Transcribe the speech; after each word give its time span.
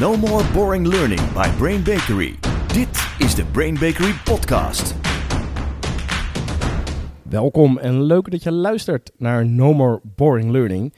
No 0.00 0.16
more 0.16 0.44
boring 0.52 0.86
learning 0.86 1.32
by 1.32 1.48
Brain 1.58 1.82
Bakery. 1.82 2.34
Dit 2.66 3.08
is 3.18 3.34
de 3.34 3.44
Brain 3.52 3.74
Bakery 3.74 4.12
podcast. 4.24 4.94
Welkom 7.22 7.78
en 7.78 8.02
leuk 8.02 8.30
dat 8.30 8.42
je 8.42 8.52
luistert 8.52 9.10
naar 9.16 9.46
No 9.46 9.72
More 9.72 10.00
Boring 10.16 10.50
Learning. 10.50 10.94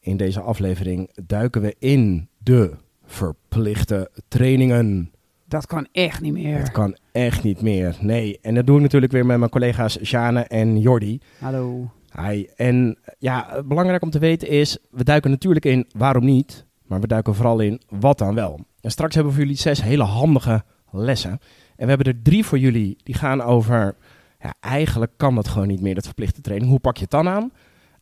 In 0.00 0.16
deze 0.16 0.40
aflevering 0.40 1.10
duiken 1.26 1.62
we 1.62 1.74
in 1.78 2.28
de 2.38 2.72
verplichte 3.04 4.10
trainingen. 4.28 5.10
Dat 5.46 5.66
kan 5.66 5.88
echt 5.92 6.20
niet 6.20 6.32
meer. 6.32 6.58
Het 6.58 6.70
kan 6.70 6.96
echt 7.12 7.42
niet 7.42 7.60
meer, 7.60 7.96
nee. 8.00 8.38
En 8.42 8.54
dat 8.54 8.66
doe 8.66 8.76
ik 8.76 8.82
natuurlijk 8.82 9.12
weer 9.12 9.26
met 9.26 9.38
mijn 9.38 9.50
collega's 9.50 9.98
Sjane 10.02 10.40
en 10.40 10.80
Jordi. 10.80 11.20
Hallo. 11.38 11.90
Hi. 12.26 12.46
En 12.56 12.98
ja, 13.18 13.62
belangrijk 13.64 14.02
om 14.02 14.10
te 14.10 14.18
weten 14.18 14.48
is, 14.48 14.78
we 14.90 15.04
duiken 15.04 15.30
natuurlijk 15.30 15.64
in 15.64 15.86
waarom 15.96 16.24
niet, 16.24 16.66
maar 16.88 17.00
we 17.00 17.06
duiken 17.06 17.34
vooral 17.34 17.60
in 17.60 17.80
wat 17.88 18.18
dan 18.18 18.34
wel. 18.34 18.60
En 18.80 18.90
straks 18.90 19.14
hebben 19.14 19.32
we 19.32 19.38
voor 19.38 19.46
jullie 19.46 19.62
zes 19.62 19.82
hele 19.82 20.02
handige 20.02 20.64
lessen. 20.90 21.30
En 21.76 21.84
we 21.84 21.88
hebben 21.88 22.06
er 22.06 22.22
drie 22.22 22.44
voor 22.44 22.58
jullie, 22.58 22.96
die 23.02 23.14
gaan 23.14 23.42
over, 23.42 23.96
ja, 24.40 24.54
eigenlijk 24.60 25.12
kan 25.16 25.34
dat 25.34 25.48
gewoon 25.48 25.68
niet 25.68 25.80
meer, 25.80 25.94
dat 25.94 26.04
verplichte 26.04 26.40
training. 26.40 26.70
Hoe 26.70 26.80
pak 26.80 26.96
je 26.96 27.02
het 27.02 27.10
dan 27.10 27.28
aan? 27.28 27.52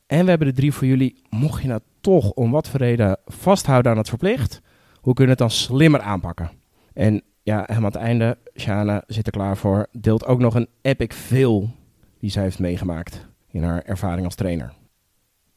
En 0.07 0.25
we 0.25 0.30
hebben 0.30 0.49
er 0.49 0.55
drie 0.55 0.73
voor 0.73 0.87
jullie, 0.87 1.23
mocht 1.30 1.63
je 1.63 1.69
nou 1.69 1.80
toch 2.01 2.30
om 2.30 2.51
wat 2.51 2.69
voor 2.69 2.80
reden 2.80 3.19
vasthouden 3.27 3.93
aan 3.93 3.99
het 3.99 4.09
verplicht, 4.09 4.61
hoe 5.01 5.15
kun 5.15 5.25
je 5.25 5.30
het 5.30 5.39
dan 5.39 5.51
slimmer 5.51 6.01
aanpakken? 6.01 6.51
En 6.93 7.23
ja, 7.43 7.57
helemaal 7.66 7.77
aan 7.77 7.85
het 7.85 7.95
einde, 7.97 8.39
Shana 8.57 9.03
zit 9.07 9.27
er 9.27 9.33
klaar 9.33 9.57
voor, 9.57 9.87
deelt 9.93 10.27
ook 10.27 10.39
nog 10.39 10.55
een 10.55 10.69
epic 10.83 11.15
fail 11.15 11.71
die 12.19 12.30
zij 12.30 12.43
heeft 12.43 12.59
meegemaakt 12.59 13.27
in 13.51 13.63
haar 13.63 13.83
ervaring 13.83 14.25
als 14.25 14.35
trainer. 14.35 14.73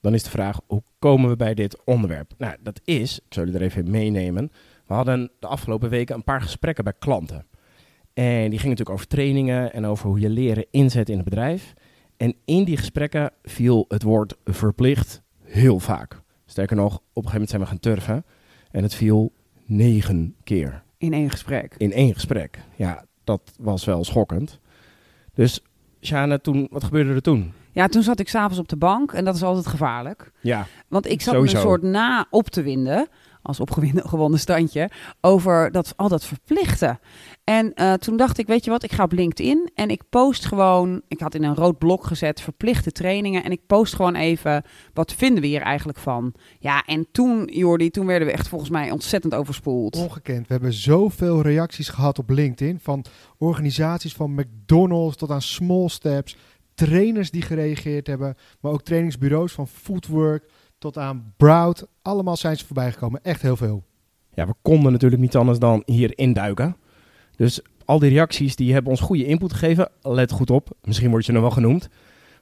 Dan 0.02 0.14
is 0.14 0.24
de 0.24 0.30
vraag, 0.30 0.60
hoe 0.68 0.84
komen 1.00 1.30
we 1.30 1.36
bij 1.36 1.54
dit 1.54 1.84
onderwerp? 1.84 2.32
Nou, 2.38 2.56
dat 2.60 2.82
is, 2.84 3.20
ik 3.20 3.34
zal 3.34 3.44
jullie 3.44 3.60
er 3.60 3.66
even 3.66 3.86
in 3.86 3.92
meenemen. 3.92 4.52
We 4.88 4.94
hadden 4.94 5.32
de 5.40 5.48
afgelopen 5.48 5.90
weken 5.90 6.16
een 6.16 6.24
paar 6.24 6.42
gesprekken 6.42 6.84
bij 6.84 6.94
klanten. 7.00 7.46
En 8.14 8.40
die 8.50 8.60
gingen 8.60 8.70
natuurlijk 8.70 8.90
over 8.90 9.08
trainingen 9.08 9.74
en 9.74 9.86
over 9.86 10.08
hoe 10.10 10.20
je 10.20 10.30
leren 10.30 10.66
inzet 10.72 11.10
in 11.10 11.16
het 11.16 11.26
bedrijf. 11.26 11.74
En 12.18 12.36
in 12.46 12.64
die 12.64 12.78
gesprekken 12.78 13.32
viel 13.44 13.86
het 13.88 14.04
woord 14.04 14.36
verplicht 14.46 15.22
heel 15.44 15.80
vaak. 15.80 16.22
Sterker 16.46 16.76
nog, 16.76 16.94
op 16.96 17.02
een 17.26 17.30
gegeven 17.30 17.32
moment 17.32 17.50
zijn 17.50 17.62
we 17.62 17.68
gaan 17.68 17.80
turven. 17.80 18.26
En 18.72 18.84
het 18.84 18.96
viel 18.96 19.32
negen 19.66 20.36
keer 20.44 20.84
In 20.98 21.14
één 21.14 21.30
gesprek. 21.30 21.76
in 21.78 21.92
één 21.92 22.14
gesprek. 22.14 22.60
Ja, 22.76 23.06
dat 23.24 23.42
was 23.60 23.86
wel 23.86 24.04
schokkend. 24.04 24.60
Dus 25.34 25.64
Shana, 26.02 26.38
toen, 26.38 26.68
wat 26.72 26.84
gebeurde 26.84 27.14
er 27.14 27.22
toen? 27.22 27.54
Ja, 27.72 27.88
toen 27.88 28.04
zat 28.04 28.20
ik 28.20 28.30
s'avonds 28.30 28.60
op 28.60 28.68
de 28.68 28.78
bank 28.78 29.12
en 29.12 29.26
dat 29.26 29.36
is 29.36 29.44
altijd 29.44 29.68
gevaarlijk. 29.68 30.32
Ja, 30.42 30.68
Want 30.88 31.06
ik 31.06 31.22
zat 31.22 31.34
Sowieso. 31.34 31.54
me 31.58 31.62
een 31.62 31.68
soort 31.68 31.82
na 31.82 32.26
op 32.30 32.50
te 32.50 32.62
winden, 32.62 33.08
als 33.42 33.60
opgewonden 33.60 34.40
standje, 34.50 34.90
over 35.22 35.72
dat, 35.72 35.94
al 35.96 36.10
dat 36.10 36.26
verplichten. 36.26 37.00
En 37.44 37.74
eh, 37.74 37.94
toen 37.94 38.18
dacht 38.18 38.38
ik, 38.38 38.48
weet 38.48 38.64
je 38.66 38.72
wat, 38.72 38.84
ik 38.84 38.92
ga 38.92 39.04
op 39.04 39.12
LinkedIn 39.12 39.72
en 39.76 39.90
ik 39.90 40.02
post 40.10 40.46
gewoon, 40.46 41.02
ik 41.08 41.20
had 41.20 41.36
in 41.36 41.44
een 41.44 41.56
rood 41.56 41.78
blok 41.78 42.06
gezet, 42.06 42.42
verplichte 42.42 42.92
trainingen. 42.92 43.44
En 43.44 43.52
ik 43.52 43.62
post 43.68 43.96
gewoon 43.96 44.16
even, 44.16 44.64
wat 44.94 45.14
vinden 45.14 45.42
we 45.42 45.48
hier 45.48 45.62
eigenlijk 45.62 45.98
van? 45.98 46.34
Ja, 46.60 46.84
en 46.86 47.08
toen, 47.12 47.46
Jordi, 47.52 47.90
toen 47.90 48.06
werden 48.06 48.28
we 48.28 48.34
echt 48.34 48.48
volgens 48.48 48.70
mij 48.70 48.92
ontzettend 48.92 49.36
overspoeld. 49.36 49.96
Ongekend. 49.96 50.48
We 50.48 50.54
hebben 50.54 50.74
zoveel 50.74 51.42
reacties 51.42 51.90
gehad 51.90 52.20
op 52.20 52.30
LinkedIn. 52.30 52.80
Van 52.82 53.06
organisaties 53.38 54.14
van 54.14 54.34
McDonald's 54.34 55.16
tot 55.18 55.32
aan 55.32 55.42
Small 55.42 55.88
Steps. 55.88 56.38
Trainers 56.88 57.32
die 57.32 57.42
gereageerd 57.42 58.08
hebben. 58.08 58.36
Maar 58.60 58.72
ook 58.72 58.82
trainingsbureaus 58.82 59.52
van 59.52 59.68
Footwork 59.68 60.50
tot 60.78 60.98
aan 60.98 61.34
Broud. 61.38 61.88
Allemaal 62.02 62.38
zijn 62.38 62.58
ze 62.58 62.66
voorbij 62.66 62.92
gekomen. 62.92 63.24
Echt 63.24 63.42
heel 63.42 63.56
veel. 63.56 63.84
ja, 64.34 64.48
we 64.48 64.54
konden 64.62 64.92
natuurlijk 64.92 65.22
niet 65.22 65.36
anders 65.36 65.60
dan 65.60 65.84
hier 65.86 66.18
induiken. 66.18 66.76
Dus 67.36 67.62
al 67.86 68.00
die 68.00 68.10
reacties 68.10 68.56
die 68.56 68.74
hebben 68.74 68.92
ons 68.92 69.02
goede 69.02 69.26
input 69.26 69.54
gegeven. 69.54 69.90
Let 70.02 70.32
goed 70.32 70.50
op, 70.50 70.70
misschien 70.82 71.10
word 71.10 71.26
je 71.26 71.32
nog 71.32 71.42
wel 71.42 71.52
genoemd. 71.52 71.90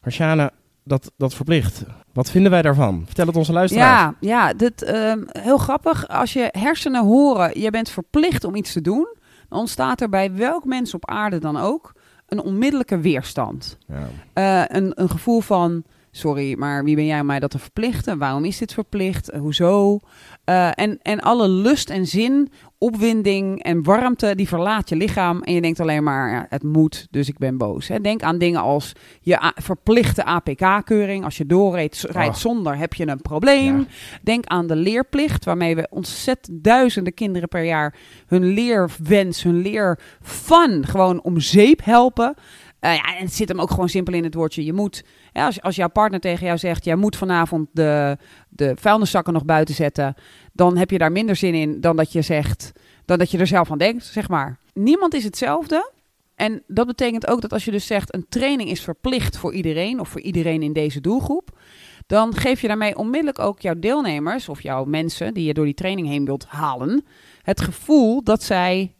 Maar 0.01 0.11
Shana, 0.11 0.51
dat, 0.83 1.11
dat 1.17 1.33
verplicht. 1.33 1.83
Wat 2.13 2.31
vinden 2.31 2.51
wij 2.51 2.61
daarvan? 2.61 3.03
Vertel 3.05 3.27
het 3.27 3.35
onze 3.35 3.53
luisteraars. 3.53 4.15
Ja, 4.19 4.27
ja 4.29 4.53
dit, 4.53 4.81
ehm, 4.81 5.23
heel 5.27 5.57
grappig. 5.57 6.07
Als 6.07 6.33
je 6.33 6.49
hersenen 6.51 7.05
horen, 7.05 7.59
je 7.59 7.69
bent 7.69 7.89
verplicht 7.89 8.43
om 8.43 8.55
iets 8.55 8.73
te 8.73 8.81
doen, 8.81 9.07
dan 9.49 9.59
ontstaat 9.59 10.01
er 10.01 10.09
bij 10.09 10.33
welk 10.33 10.65
mens 10.65 10.93
op 10.93 11.09
aarde 11.09 11.39
dan 11.39 11.57
ook 11.57 11.93
een 12.27 12.41
onmiddellijke 12.41 12.99
weerstand. 12.99 13.77
Ja. 13.87 14.07
Eh, 14.33 14.75
een, 14.77 15.01
een 15.01 15.09
gevoel 15.09 15.39
van, 15.39 15.83
sorry, 16.11 16.55
maar 16.57 16.83
wie 16.83 16.95
ben 16.95 17.05
jij 17.05 17.19
om 17.19 17.25
mij 17.25 17.39
dat 17.39 17.51
te 17.51 17.59
verplichten? 17.59 18.17
Waarom 18.17 18.45
is 18.45 18.57
dit 18.57 18.73
verplicht? 18.73 19.29
Eh, 19.29 19.39
hoezo? 19.39 19.99
Eh, 20.43 20.69
en, 20.73 20.99
en 21.01 21.19
alle 21.19 21.47
lust 21.47 21.89
en 21.89 22.05
zin, 22.05 22.49
opwinding 22.77 23.63
en 23.63 23.83
warmte, 23.83 24.35
die 24.35 24.47
verlaat 24.47 24.89
je 24.89 24.95
lichaam. 24.95 25.41
En 25.41 25.53
je 25.53 25.61
denkt 25.61 25.79
alleen 25.79 26.03
maar, 26.03 26.31
ja, 26.31 26.45
het 26.49 26.63
moet, 26.63 27.07
dus 27.11 27.27
ik 27.27 27.37
ben 27.37 27.57
boos. 27.57 27.87
Hè. 27.87 27.99
Denk 28.01 28.21
aan 28.21 28.37
dingen 28.37 28.61
als 28.61 28.93
je 29.21 29.51
verplichte 29.55 30.23
APK-keuring. 30.23 31.23
Als 31.23 31.37
je 31.37 31.45
doorrijdt 31.45 32.05
rijdt 32.09 32.35
Oh. 32.35 32.41
zonder, 32.41 32.77
heb 32.77 32.93
je 32.93 33.07
een 33.07 33.21
probleem. 33.21 33.77
Ja. 33.77 33.85
Denk 34.21 34.45
aan 34.45 34.67
de 34.67 34.75
leerplicht, 34.75 35.45
waarmee 35.45 35.75
we 35.75 35.87
ontzettend 35.89 36.63
duizenden 36.63 37.13
kinderen 37.13 37.47
per 37.47 37.63
jaar 37.63 37.95
hun 38.27 38.45
leerwens, 38.45 39.43
hun 39.43 39.61
leerfun 39.61 40.85
gewoon 40.85 41.21
om 41.23 41.39
zeep 41.39 41.83
helpen. 41.83 42.35
Eh, 42.79 42.95
ja, 42.95 43.15
en 43.17 43.23
het 43.23 43.33
zit 43.33 43.49
hem 43.49 43.59
ook 43.59 43.69
gewoon 43.69 43.89
simpel 43.89 44.13
in 44.13 44.23
het 44.23 44.33
woordje 44.33 44.65
je 44.65 44.73
moet. 44.73 45.03
Als, 45.33 45.61
als 45.61 45.75
jouw 45.75 45.89
partner 45.89 46.19
tegen 46.19 46.45
jou 46.45 46.57
zegt, 46.57 46.85
jij 46.85 46.95
moet 46.95 47.15
vanavond 47.15 47.67
de, 47.71 48.17
de 48.49 48.73
vuilniszakken 48.79 49.33
nog 49.33 49.45
buiten 49.45 49.75
zetten, 49.75 50.15
dan 50.53 50.77
heb 50.77 50.91
je 50.91 50.97
daar 50.97 51.11
minder 51.11 51.35
zin 51.35 51.53
in 51.53 51.81
dan 51.81 51.95
dat 51.95 52.11
je 52.11 52.21
zegt, 52.21 52.71
dan 53.05 53.17
dat 53.17 53.31
je 53.31 53.37
er 53.37 53.47
zelf 53.47 53.71
aan 53.71 53.77
denkt, 53.77 54.05
zeg 54.05 54.29
maar. 54.29 54.59
Niemand 54.73 55.13
is 55.13 55.23
hetzelfde. 55.23 55.91
En 56.35 56.63
dat 56.67 56.87
betekent 56.87 57.27
ook 57.27 57.41
dat 57.41 57.53
als 57.53 57.65
je 57.65 57.71
dus 57.71 57.85
zegt, 57.85 58.13
een 58.13 58.25
training 58.29 58.69
is 58.69 58.81
verplicht 58.81 59.37
voor 59.37 59.53
iedereen 59.53 59.99
of 59.99 60.09
voor 60.09 60.21
iedereen 60.21 60.61
in 60.61 60.73
deze 60.73 61.01
doelgroep, 61.01 61.59
dan 62.07 62.35
geef 62.35 62.61
je 62.61 62.67
daarmee 62.67 62.97
onmiddellijk 62.97 63.39
ook 63.39 63.59
jouw 63.61 63.79
deelnemers 63.79 64.49
of 64.49 64.61
jouw 64.61 64.85
mensen 64.85 65.33
die 65.33 65.45
je 65.45 65.53
door 65.53 65.65
die 65.65 65.73
training 65.73 66.07
heen 66.07 66.25
wilt 66.25 66.45
halen, 66.45 67.05
het 67.41 67.61
gevoel 67.61 68.23
dat 68.23 68.43
zij 68.43 68.95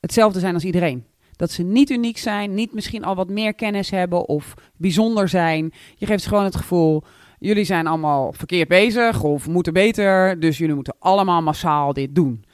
hetzelfde 0.00 0.40
zijn 0.40 0.54
als 0.54 0.64
iedereen. 0.64 1.04
Dat 1.40 1.50
ze 1.50 1.62
niet 1.62 1.90
uniek 1.90 2.18
zijn, 2.18 2.54
niet 2.54 2.72
misschien 2.72 3.04
al 3.04 3.14
wat 3.14 3.28
meer 3.28 3.54
kennis 3.54 3.90
hebben 3.90 4.28
of 4.28 4.54
bijzonder 4.76 5.28
zijn. 5.28 5.72
Je 5.96 6.06
geeft 6.06 6.22
ze 6.22 6.28
gewoon 6.28 6.44
het 6.44 6.56
gevoel, 6.56 7.02
jullie 7.38 7.64
zijn 7.64 7.86
allemaal 7.86 8.32
verkeerd 8.32 8.68
bezig 8.68 9.22
of 9.22 9.48
moeten 9.48 9.72
beter, 9.72 10.40
dus 10.40 10.58
jullie 10.58 10.74
moeten 10.74 10.96
allemaal 10.98 11.42
massaal 11.42 11.92
dit 11.92 12.14
doen. 12.14 12.44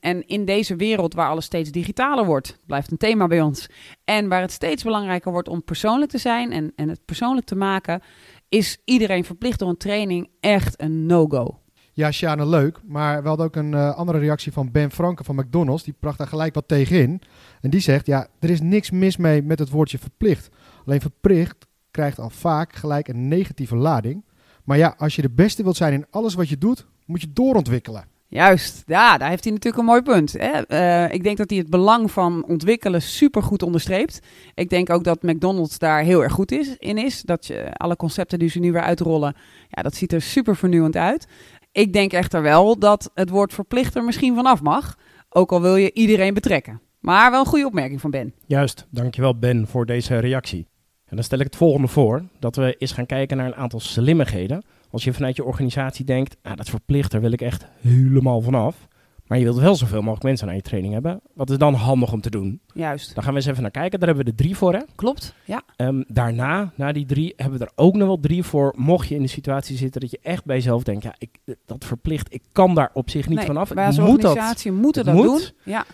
En 0.00 0.26
in 0.26 0.44
deze 0.44 0.76
wereld 0.76 1.14
waar 1.14 1.28
alles 1.28 1.44
steeds 1.44 1.70
digitaler 1.70 2.24
wordt, 2.24 2.58
blijft 2.66 2.90
een 2.90 2.96
thema 2.96 3.26
bij 3.26 3.40
ons, 3.40 3.68
en 4.04 4.28
waar 4.28 4.40
het 4.40 4.52
steeds 4.52 4.82
belangrijker 4.82 5.32
wordt 5.32 5.48
om 5.48 5.64
persoonlijk 5.64 6.10
te 6.10 6.18
zijn 6.18 6.52
en, 6.52 6.72
en 6.76 6.88
het 6.88 7.04
persoonlijk 7.04 7.46
te 7.46 7.56
maken, 7.56 8.02
is 8.48 8.78
iedereen 8.84 9.24
verplicht 9.24 9.58
door 9.58 9.68
een 9.68 9.76
training 9.76 10.28
echt 10.40 10.80
een 10.80 11.06
no-go. 11.06 11.61
Ja, 11.94 12.10
Sjane, 12.10 12.46
leuk. 12.46 12.80
Maar 12.84 13.22
we 13.22 13.28
hadden 13.28 13.46
ook 13.46 13.56
een 13.56 13.74
eh, 13.74 13.94
andere 13.94 14.18
reactie 14.18 14.52
van 14.52 14.70
Ben 14.70 14.90
Franke 14.90 15.24
van 15.24 15.36
McDonald's. 15.36 15.84
Die 15.84 15.94
bracht 16.00 16.18
daar 16.18 16.26
gelijk 16.26 16.54
wat 16.54 16.68
tegenin. 16.68 17.20
En 17.60 17.70
die 17.70 17.80
zegt, 17.80 18.06
ja, 18.06 18.26
er 18.38 18.50
is 18.50 18.60
niks 18.60 18.90
mis 18.90 19.16
mee 19.16 19.42
met 19.42 19.58
het 19.58 19.70
woordje 19.70 19.98
verplicht. 19.98 20.48
Alleen 20.86 21.00
verplicht 21.00 21.66
krijgt 21.90 22.18
al 22.18 22.30
vaak 22.30 22.74
gelijk 22.74 23.08
een 23.08 23.28
negatieve 23.28 23.76
lading. 23.76 24.24
Maar 24.64 24.78
ja, 24.78 24.94
als 24.98 25.16
je 25.16 25.22
de 25.22 25.30
beste 25.30 25.62
wilt 25.62 25.76
zijn 25.76 25.92
in 25.92 26.06
alles 26.10 26.34
wat 26.34 26.48
je 26.48 26.58
doet, 26.58 26.86
moet 27.06 27.20
je 27.20 27.32
doorontwikkelen. 27.32 28.04
Juist, 28.32 28.82
ja, 28.86 29.18
daar 29.18 29.28
heeft 29.28 29.44
hij 29.44 29.52
natuurlijk 29.52 29.82
een 29.82 29.88
mooi 29.88 30.02
punt. 30.02 30.32
Hè? 30.32 30.60
Eh, 30.66 31.14
ik 31.14 31.22
denk 31.22 31.36
dat 31.36 31.50
hij 31.50 31.58
het 31.58 31.70
belang 31.70 32.10
van 32.10 32.44
ontwikkelen 32.46 33.02
super 33.02 33.42
goed 33.42 33.62
onderstreept. 33.62 34.20
Ik 34.54 34.70
denk 34.70 34.90
ook 34.90 35.04
dat 35.04 35.22
McDonald's 35.22 35.78
daar 35.78 36.02
heel 36.02 36.22
erg 36.22 36.32
goed 36.32 36.52
is, 36.52 36.76
in 36.78 36.98
is. 36.98 37.22
Dat 37.22 37.46
je 37.46 37.72
alle 37.72 37.96
concepten 37.96 38.38
die 38.38 38.48
ze 38.48 38.58
nu 38.58 38.72
weer 38.72 38.82
uitrollen, 38.82 39.36
ja, 39.68 39.82
dat 39.82 39.94
ziet 39.94 40.12
er 40.12 40.22
super 40.22 40.56
vernieuwend 40.56 40.96
uit. 40.96 41.26
Ik 41.72 41.92
denk 41.92 42.12
echter 42.12 42.42
wel 42.42 42.78
dat 42.78 43.10
het 43.14 43.30
woord 43.30 43.54
verplicht 43.54 43.94
er 43.94 44.04
misschien 44.04 44.34
vanaf 44.34 44.62
mag. 44.62 44.98
Ook 45.28 45.52
al 45.52 45.60
wil 45.60 45.76
je 45.76 45.92
iedereen 45.92 46.34
betrekken. 46.34 46.80
Maar 47.00 47.30
wel 47.30 47.40
een 47.40 47.46
goede 47.46 47.66
opmerking 47.66 48.00
van 48.00 48.10
Ben. 48.10 48.34
Juist, 48.46 48.86
dankjewel 48.90 49.38
Ben 49.38 49.66
voor 49.66 49.86
deze 49.86 50.18
reactie. 50.18 50.66
En 51.04 51.16
dan 51.16 51.24
stel 51.24 51.38
ik 51.38 51.44
het 51.44 51.56
volgende 51.56 51.88
voor, 51.88 52.22
dat 52.38 52.56
we 52.56 52.76
eens 52.78 52.92
gaan 52.92 53.06
kijken 53.06 53.36
naar 53.36 53.46
een 53.46 53.54
aantal 53.54 53.80
slimmigheden. 53.80 54.64
Als 54.90 55.04
je 55.04 55.12
vanuit 55.12 55.36
je 55.36 55.44
organisatie 55.44 56.04
denkt, 56.04 56.36
ah, 56.42 56.56
dat 56.56 56.68
verplicht, 56.68 57.10
daar 57.10 57.20
wil 57.20 57.32
ik 57.32 57.40
echt 57.40 57.66
helemaal 57.80 58.40
vanaf. 58.40 58.88
Maar 59.26 59.38
je 59.38 59.44
wilt 59.44 59.58
wel 59.58 59.74
zoveel 59.74 59.98
mogelijk 60.00 60.22
mensen 60.22 60.48
aan 60.48 60.54
je 60.54 60.60
training 60.62 60.92
hebben. 60.92 61.20
Wat 61.34 61.50
is 61.50 61.58
dan 61.58 61.74
handig 61.74 62.12
om 62.12 62.20
te 62.20 62.30
doen? 62.30 62.60
Juist. 62.74 63.14
Dan 63.14 63.22
gaan 63.24 63.32
we 63.32 63.38
eens 63.38 63.48
even 63.48 63.62
naar 63.62 63.70
kijken. 63.70 63.98
Daar 63.98 64.08
hebben 64.08 64.24
we 64.24 64.30
er 64.30 64.36
drie 64.36 64.56
voor. 64.56 64.72
Hè? 64.74 64.80
Klopt, 64.94 65.34
ja. 65.44 65.62
Ehm, 65.76 66.02
daarna, 66.06 66.72
na 66.76 66.92
die 66.92 67.06
drie, 67.06 67.32
hebben 67.36 67.58
we 67.58 67.64
er 67.64 67.72
ook 67.74 67.94
nog 67.94 68.06
wel 68.06 68.20
drie 68.20 68.42
voor. 68.42 68.74
Mocht 68.76 69.08
je 69.08 69.14
in 69.14 69.22
de 69.22 69.28
situatie 69.28 69.76
zitten 69.76 70.00
dat 70.00 70.10
je 70.10 70.18
echt 70.22 70.44
bij 70.44 70.56
jezelf 70.56 70.82
denkt, 70.82 71.02
ja, 71.02 71.14
ik, 71.18 71.38
dat 71.66 71.84
verplicht, 71.84 72.34
ik 72.34 72.42
kan 72.52 72.74
daar 72.74 72.90
op 72.94 73.10
zich 73.10 73.28
niet 73.28 73.36
Nee, 73.38 73.46
vanaf. 73.46 73.68
Wij 73.68 73.86
als 73.86 73.98
moet 73.98 74.20
dat. 74.20 74.30
organisatie 74.30 74.72
moeten 74.72 75.06
Het 75.06 75.14
dat 75.16 75.24
moet. 75.24 75.54
doen. 75.64 75.72
Ja, 75.72 75.84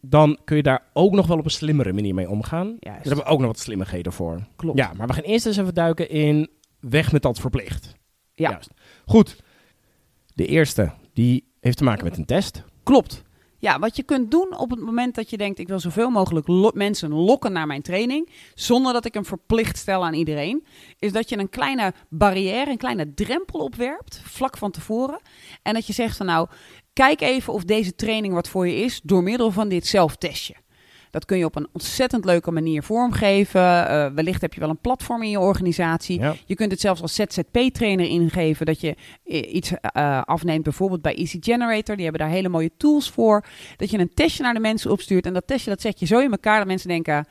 Dan 0.00 0.38
kun 0.44 0.56
je 0.56 0.62
daar 0.62 0.82
ook 0.92 1.12
nog 1.12 1.26
wel 1.26 1.38
op 1.38 1.44
een 1.44 1.50
slimmere 1.50 1.92
manier 1.92 2.14
mee 2.14 2.30
omgaan. 2.30 2.66
juist. 2.66 2.82
Daar 2.82 2.94
hebben 3.02 3.24
we 3.24 3.30
ook 3.30 3.38
nog 3.38 3.46
wat 3.48 3.58
slimmigheden 3.58 4.12
voor. 4.12 4.46
Klopt. 4.56 4.78
Ja, 4.78 4.92
maar 4.96 5.06
we 5.06 5.12
gaan 5.12 5.22
eerst 5.22 5.46
eens 5.46 5.56
even 5.56 5.74
duiken 5.74 6.10
in 6.10 6.48
weg 6.80 7.12
met 7.12 7.22
dat 7.22 7.38
verplicht. 7.40 7.94
Ja. 8.34 8.50
Juist. 8.50 8.70
Goed. 9.06 9.42
De 10.34 10.46
eerste, 10.46 10.92
die 11.12 11.52
heeft 11.60 11.76
te 11.76 11.84
maken 11.84 12.04
met 12.04 12.16
een 12.16 12.24
test. 12.24 12.62
Klopt. 12.86 13.22
Ja, 13.58 13.78
wat 13.78 13.96
je 13.96 14.02
kunt 14.02 14.30
doen 14.30 14.56
op 14.58 14.70
het 14.70 14.80
moment 14.80 15.14
dat 15.14 15.30
je 15.30 15.36
denkt: 15.36 15.58
ik 15.58 15.68
wil 15.68 15.80
zoveel 15.80 16.10
mogelijk 16.10 16.74
mensen 16.74 17.12
lokken 17.12 17.52
naar 17.52 17.66
mijn 17.66 17.82
training, 17.82 18.30
zonder 18.54 18.92
dat 18.92 19.04
ik 19.04 19.14
hem 19.14 19.24
verplicht 19.24 19.76
stel 19.76 20.04
aan 20.04 20.14
iedereen, 20.14 20.66
is 20.98 21.12
dat 21.12 21.28
je 21.28 21.38
een 21.38 21.48
kleine 21.48 21.94
barrière, 22.08 22.70
een 22.70 22.76
kleine 22.76 23.14
drempel 23.14 23.60
opwerpt, 23.60 24.20
vlak 24.24 24.56
van 24.56 24.70
tevoren. 24.70 25.20
En 25.62 25.74
dat 25.74 25.86
je 25.86 25.92
zegt 25.92 26.16
van 26.16 26.26
nou, 26.26 26.48
kijk 26.92 27.20
even 27.20 27.52
of 27.52 27.64
deze 27.64 27.94
training 27.94 28.34
wat 28.34 28.48
voor 28.48 28.68
je 28.68 28.76
is 28.76 29.00
door 29.02 29.22
middel 29.22 29.50
van 29.50 29.68
dit 29.68 29.86
zelftestje. 29.86 30.54
Dat 31.16 31.24
kun 31.24 31.38
je 31.38 31.44
op 31.44 31.56
een 31.56 31.68
ontzettend 31.72 32.24
leuke 32.24 32.50
manier 32.50 32.82
vormgeven. 32.82 33.88
Eh, 33.88 34.06
wellicht 34.14 34.40
heb 34.40 34.54
je 34.54 34.60
wel 34.60 34.68
een 34.68 34.78
platform 34.78 35.22
in 35.22 35.30
je 35.30 35.40
organisatie. 35.40 36.20
Ja. 36.20 36.34
Je 36.46 36.54
kunt 36.54 36.70
het 36.70 36.80
zelfs 36.80 37.02
als 37.02 37.14
ZZP-trainer 37.14 38.06
ingeven 38.06 38.66
dat 38.66 38.80
je 38.80 38.96
eh, 39.24 39.54
iets 39.54 39.72
eh, 39.80 40.22
afneemt, 40.22 40.62
bijvoorbeeld 40.62 41.02
bij 41.02 41.14
Easy 41.14 41.38
Generator. 41.40 41.94
Die 41.94 42.04
hebben 42.04 42.22
daar 42.22 42.30
hele 42.30 42.48
mooie 42.48 42.70
tools 42.76 43.10
voor. 43.10 43.44
Dat 43.76 43.90
je 43.90 43.98
een 43.98 44.14
testje 44.14 44.42
naar 44.42 44.54
de 44.54 44.60
mensen 44.60 44.90
opstuurt 44.90 45.26
en 45.26 45.32
dat 45.32 45.46
testje 45.46 45.70
dat 45.70 45.80
zet 45.80 46.00
je 46.00 46.06
zo 46.06 46.18
in 46.18 46.30
elkaar 46.30 46.58
dat 46.58 46.66
mensen 46.66 46.88
denken... 46.88 47.26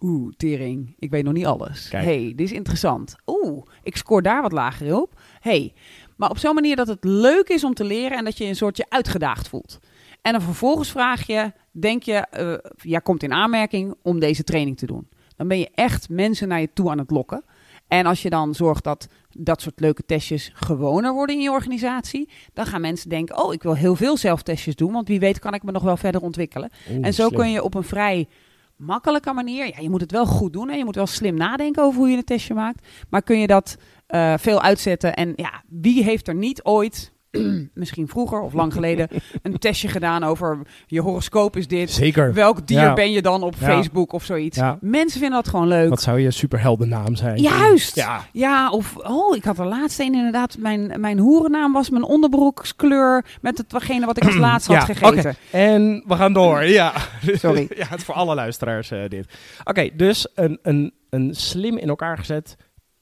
Oeh, 0.00 0.32
tering, 0.36 0.94
ik 0.98 1.10
weet 1.10 1.24
nog 1.24 1.32
niet 1.32 1.46
alles. 1.46 1.88
Kijk. 1.88 2.04
hey, 2.04 2.32
dit 2.36 2.46
is 2.46 2.52
interessant. 2.52 3.16
Oeh, 3.26 3.66
ik 3.82 3.96
scoor 3.96 4.22
daar 4.22 4.42
wat 4.42 4.52
lager 4.52 5.00
op. 5.00 5.20
hey, 5.40 5.72
maar 6.16 6.30
op 6.30 6.38
zo'n 6.38 6.54
manier 6.54 6.76
dat 6.76 6.88
het 6.88 7.04
leuk 7.04 7.48
is 7.48 7.64
om 7.64 7.74
te 7.74 7.84
leren 7.84 8.18
en 8.18 8.24
dat 8.24 8.38
je 8.38 8.44
een 8.44 8.56
soortje 8.56 8.86
uitgedaagd 8.88 9.48
voelt. 9.48 9.78
En 10.22 10.32
dan 10.32 10.42
vervolgens 10.42 10.90
vraag 10.90 11.26
je, 11.26 11.52
denk 11.70 12.02
je, 12.02 12.14
eh 12.14 12.54
ja, 12.76 12.98
komt 12.98 13.22
in 13.22 13.32
aanmerking 13.32 13.94
om 14.02 14.20
deze 14.20 14.44
training 14.44 14.76
te 14.78 14.86
doen. 14.86 15.08
Dan 15.36 15.48
ben 15.48 15.58
je 15.58 15.70
echt 15.74 16.08
mensen 16.08 16.48
naar 16.48 16.60
je 16.60 16.72
toe 16.72 16.90
aan 16.90 16.98
het 16.98 17.10
lokken. 17.10 17.44
En 17.88 18.06
als 18.06 18.22
je 18.22 18.30
dan 18.30 18.54
zorgt 18.54 18.84
dat 18.84 19.08
dat 19.30 19.62
soort 19.62 19.80
leuke 19.80 20.04
testjes 20.04 20.50
gewoner 20.54 21.12
worden 21.12 21.36
in 21.36 21.42
je 21.42 21.50
organisatie, 21.50 22.28
dan 22.52 22.66
gaan 22.66 22.80
mensen 22.80 23.08
denken, 23.08 23.44
oh, 23.44 23.52
ik 23.52 23.62
wil 23.62 23.74
heel 23.74 23.94
veel 23.94 24.16
zelftestjes 24.16 24.74
doen, 24.74 24.92
want 24.92 25.08
wie 25.08 25.20
weet 25.20 25.38
kan 25.38 25.54
ik 25.54 25.62
me 25.62 25.72
nog 25.72 25.82
wel 25.82 25.96
verder 25.96 26.20
ontwikkelen. 26.20 26.70
Oeh, 26.90 27.06
en 27.06 27.14
zo 27.14 27.26
slim. 27.26 27.38
kun 27.38 27.50
je 27.50 27.62
op 27.62 27.74
een 27.74 27.84
vrij 27.84 28.28
makkelijke 28.76 29.32
manier, 29.32 29.66
ja, 29.66 29.80
je 29.80 29.90
moet 29.90 30.00
het 30.00 30.10
wel 30.10 30.26
goed 30.26 30.52
doen 30.52 30.70
en 30.70 30.78
je 30.78 30.84
moet 30.84 30.94
wel 30.94 31.06
slim 31.06 31.34
nadenken 31.34 31.82
over 31.82 31.98
hoe 31.98 32.08
je 32.08 32.16
een 32.16 32.24
testje 32.24 32.54
maakt, 32.54 32.86
maar 33.10 33.22
kun 33.22 33.38
je 33.38 33.46
dat 33.46 33.76
eh, 34.06 34.34
veel 34.38 34.62
uitzetten. 34.62 35.14
En 35.14 35.32
ja, 35.36 35.62
wie 35.68 36.02
heeft 36.04 36.28
er 36.28 36.34
niet 36.34 36.62
ooit, 36.62 37.12
misschien 37.74 38.08
vroeger 38.08 38.40
of 38.40 38.52
lang 38.52 38.72
geleden, 38.72 39.08
een 39.42 39.58
testje 39.58 39.88
gedaan 39.88 40.24
over 40.24 40.58
je 40.86 41.00
horoscoop 41.00 41.56
is 41.56 41.66
dit, 41.66 41.90
Zeker. 41.90 42.32
welk 42.34 42.66
dier 42.66 42.80
Ja. 42.80 42.94
ben 42.94 43.12
je 43.12 43.22
dan 43.22 43.42
op 43.42 43.54
Ja. 43.58 43.66
Facebook 43.66 44.12
of 44.12 44.24
zoiets. 44.24 44.56
Ja. 44.56 44.78
Mensen 44.80 45.20
vinden 45.20 45.42
dat 45.42 45.48
gewoon 45.48 45.68
leuk. 45.68 45.88
Wat 45.88 46.02
zou 46.02 46.20
je 46.20 46.30
superheldennaam 46.30 47.16
zijn? 47.16 47.40
Juist! 47.40 47.94
Ja. 47.94 48.24
Ja, 48.32 48.70
of 48.70 48.96
oh, 48.96 49.36
ik 49.36 49.44
had 49.44 49.58
er 49.58 49.66
laatst 49.66 50.00
een 50.00 50.14
inderdaad. 50.14 50.58
Mijn, 50.58 51.00
mijn 51.00 51.18
hoerennaam 51.18 51.72
was 51.72 51.90
mijn 51.90 52.04
onderbroekskleur 52.04 53.24
met 53.40 53.58
hetgene 53.68 54.06
wat 54.06 54.16
ik 54.16 54.24
als 54.24 54.36
laatste 54.48 54.74
had 54.74 54.84
gegeten. 54.84 55.34
En 55.50 56.04
we 56.06 56.14
gaan 56.14 56.32
door. 56.32 56.64
Ja. 56.64 56.92
Sorry. 57.32 57.66
ja, 57.76 57.86
het 57.88 57.98
is 57.98 58.04
voor 58.04 58.14
alle 58.14 58.34
luisteraars 58.34 58.90
eh, 58.90 59.08
dit. 59.08 59.26
Oké, 59.64 59.88
dus 59.96 60.28
een, 60.34 60.58
een, 60.62 60.92
een 61.10 61.34
slim 61.34 61.76
in 61.76 61.88
elkaar 61.88 62.18
gezet 62.18 62.56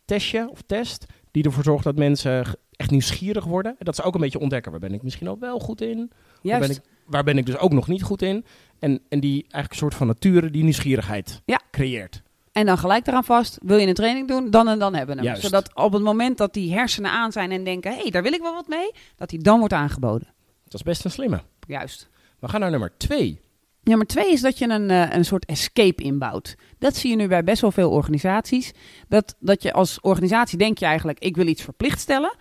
testje 0.05 0.49
of 0.51 0.63
test 0.67 1.07
die 1.37 1.45
ervoor 1.45 1.65
zorgt 1.65 1.85
dat 1.85 1.97
mensen 1.97 2.45
echt 2.71 2.91
nieuwsgierig 2.91 3.45
worden. 3.45 3.75
En 3.79 3.85
dat 3.85 3.97
ze 3.97 4.03
ook 4.03 4.15
een 4.15 4.21
beetje 4.21 4.39
ontdekken, 4.39 4.71
waar 4.71 4.81
ben 4.81 4.93
ik 4.93 5.03
misschien 5.03 5.29
ook 5.29 5.41
wel 5.41 5.59
goed 5.59 5.81
in? 5.81 6.11
Waar 6.43 6.61
ben 6.61 6.71
ik, 6.71 6.81
waar 7.07 7.25
ben 7.25 7.39
ik 7.39 7.47
dus 7.47 7.59
ook 7.59 7.73
nog 7.73 7.89
niet 7.89 8.03
goed 8.03 8.23
in? 8.23 8.45
En, 8.79 9.01
en 9.09 9.21
die 9.21 9.43
eigenlijk 9.43 9.71
een 9.71 9.79
soort 9.79 9.95
van 9.95 10.07
nature 10.07 10.51
die 10.51 10.63
nieuwsgierigheid 10.63 11.43
Ja. 11.45 11.61
creëert. 11.71 12.23
En 12.53 12.67
dan 12.67 12.79
gelijk 12.79 13.07
eraan 13.07 13.25
vast, 13.25 13.59
wil 13.63 13.77
je 13.79 13.87
een 13.87 13.95
training 13.95 14.29
doen, 14.29 14.51
dan 14.51 14.69
en 14.69 14.79
dan 14.79 14.95
hebben 14.95 15.17
we 15.17 15.21
hem. 15.21 15.31
Juist. 15.31 15.43
Zodat 15.47 15.75
op 15.75 15.93
het 15.93 16.03
moment 16.03 16.39
dat 16.39 16.55
die 16.55 16.73
hersenen 16.73 17.11
aan 17.11 17.33
zijn 17.33 17.53
en 17.53 17.65
denken, 17.65 17.93
hé, 17.93 18.01
hey, 18.01 18.11
daar 18.11 18.23
wil 18.23 18.33
ik 18.33 18.41
wel 18.41 18.55
wat 18.55 18.69
mee, 18.69 18.91
dat 19.17 19.29
die 19.29 19.39
dan 19.43 19.59
wordt 19.59 19.75
aangeboden. 19.75 20.29
Dat 20.65 20.75
is 20.75 20.83
best 20.83 21.05
een 21.05 21.11
slimme. 21.11 21.43
Juist. 21.67 22.09
We 22.39 22.49
gaan 22.49 22.61
naar 22.61 22.71
nummer 22.71 22.93
twee. 22.97 23.41
Nummer 23.87 24.07
twee 24.07 24.33
is 24.33 24.41
dat 24.41 24.59
je 24.59 24.69
een, 24.69 24.91
eh, 24.91 25.13
een 25.13 25.25
soort 25.25 25.45
escape 25.45 26.03
inbouwt. 26.03 26.55
Dat 26.79 26.97
zie 26.97 27.11
je 27.11 27.17
nu 27.17 27.29
bij 27.29 27.45
best 27.45 27.61
wel 27.61 27.71
veel 27.71 27.91
organisaties. 27.91 28.73
Dat, 29.09 29.37
dat 29.41 29.63
je 29.63 29.73
als 29.73 30.01
organisatie 30.01 30.59
denk 30.59 30.79
je 30.79 30.85
eigenlijk, 30.85 31.19
ik 31.19 31.37
wil 31.37 31.47
iets 31.47 31.63
verplicht 31.63 32.01
stellen. 32.01 32.37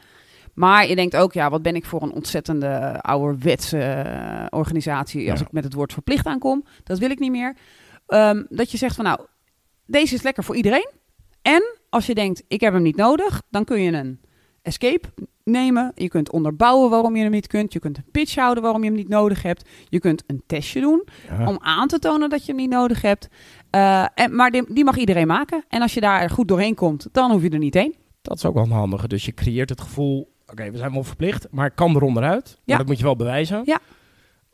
Maar 0.54 0.88
je 0.88 0.96
denkt 0.96 1.16
ook, 1.16 1.34
ja, 1.34 1.50
wat 1.50 1.62
ben 1.62 1.76
ik 1.76 1.86
voor 1.86 2.02
een 2.02 2.12
ontzettende 2.14 3.02
ouderwetse 3.02 3.78
eh, 3.80 4.46
organisatie 4.50 5.32
als 5.32 5.40
Ja. 5.40 5.46
ik 5.46 5.52
met 5.52 5.64
het 5.64 5.74
woord 5.74 5.94
verplicht 5.94 6.26
aankom. 6.26 6.66
Dat 6.84 7.00
wil 7.00 7.10
ik 7.10 7.20
niet 7.20 7.32
meer. 7.32 7.58
Ehm, 8.08 8.44
dat 8.50 8.72
je 8.72 8.78
zegt 8.78 8.96
van 8.96 9.06
nou, 9.06 9.20
deze 9.86 10.16
is 10.16 10.22
lekker 10.22 10.44
voor 10.44 10.56
iedereen. 10.56 10.90
En 11.42 11.78
als 11.90 12.06
je 12.06 12.16
denkt, 12.16 12.44
ik 12.48 12.62
heb 12.62 12.74
hem 12.74 12.82
niet 12.82 12.96
nodig, 12.96 13.42
dan 13.50 13.64
kun 13.64 13.82
je 13.82 13.92
een 13.92 14.20
escape 14.66 15.08
nemen. 15.44 15.92
Je 15.96 16.08
kunt 16.08 16.32
onderbouwen 16.32 16.90
waarom 16.90 17.16
je 17.16 17.22
hem 17.22 17.32
niet 17.32 17.48
kunt. 17.48 17.74
Je 17.74 17.80
kunt 17.80 17.98
een 17.98 18.06
pitch 18.12 18.36
houden 18.36 18.64
waarom 18.64 18.82
je 18.84 18.88
hem 18.88 18.98
niet 18.98 19.08
nodig 19.10 19.42
hebt. 19.42 19.70
Je 19.90 20.00
kunt 20.00 20.24
een 20.28 20.44
testje 20.48 20.80
doen 20.82 21.04
Ja. 21.30 21.48
om 21.48 21.58
aan 21.60 21.88
te 21.88 22.00
tonen 22.00 22.30
dat 22.30 22.46
je 22.46 22.52
hem 22.52 22.62
niet 22.62 22.70
nodig 22.70 23.02
hebt. 23.02 23.28
Eh, 23.70 24.06
en, 24.16 24.36
maar 24.36 24.52
die, 24.52 24.74
die 24.74 24.84
mag 24.84 24.98
iedereen 24.98 25.28
maken. 25.28 25.64
En 25.70 25.82
als 25.82 25.94
je 25.94 26.02
daar 26.02 26.30
goed 26.30 26.48
doorheen 26.48 26.76
komt, 26.76 27.08
dan 27.12 27.32
hoef 27.32 27.42
je 27.42 27.50
er 27.50 27.58
niet 27.58 27.74
heen. 27.74 27.96
Dat 28.22 28.38
is 28.38 28.46
ook 28.46 28.54
wel 28.54 28.64
een 28.64 28.72
handige. 28.72 29.08
Dus 29.08 29.26
je 29.26 29.34
creëert 29.34 29.70
het 29.70 29.82
gevoel, 29.82 30.32
oké, 30.48 30.72
we 30.72 30.78
zijn 30.78 30.94
wel 30.94 31.04
verplicht, 31.04 31.48
maar 31.52 31.66
ik 31.66 31.76
kan 31.76 31.96
eronder 31.96 32.24
uit. 32.24 32.46
Maar 32.46 32.62
Ja. 32.66 32.78
dat 32.78 32.86
moet 32.88 32.98
je 32.98 33.04
wel 33.04 33.16
bewijzen. 33.16 33.62
Ja. 33.66 33.80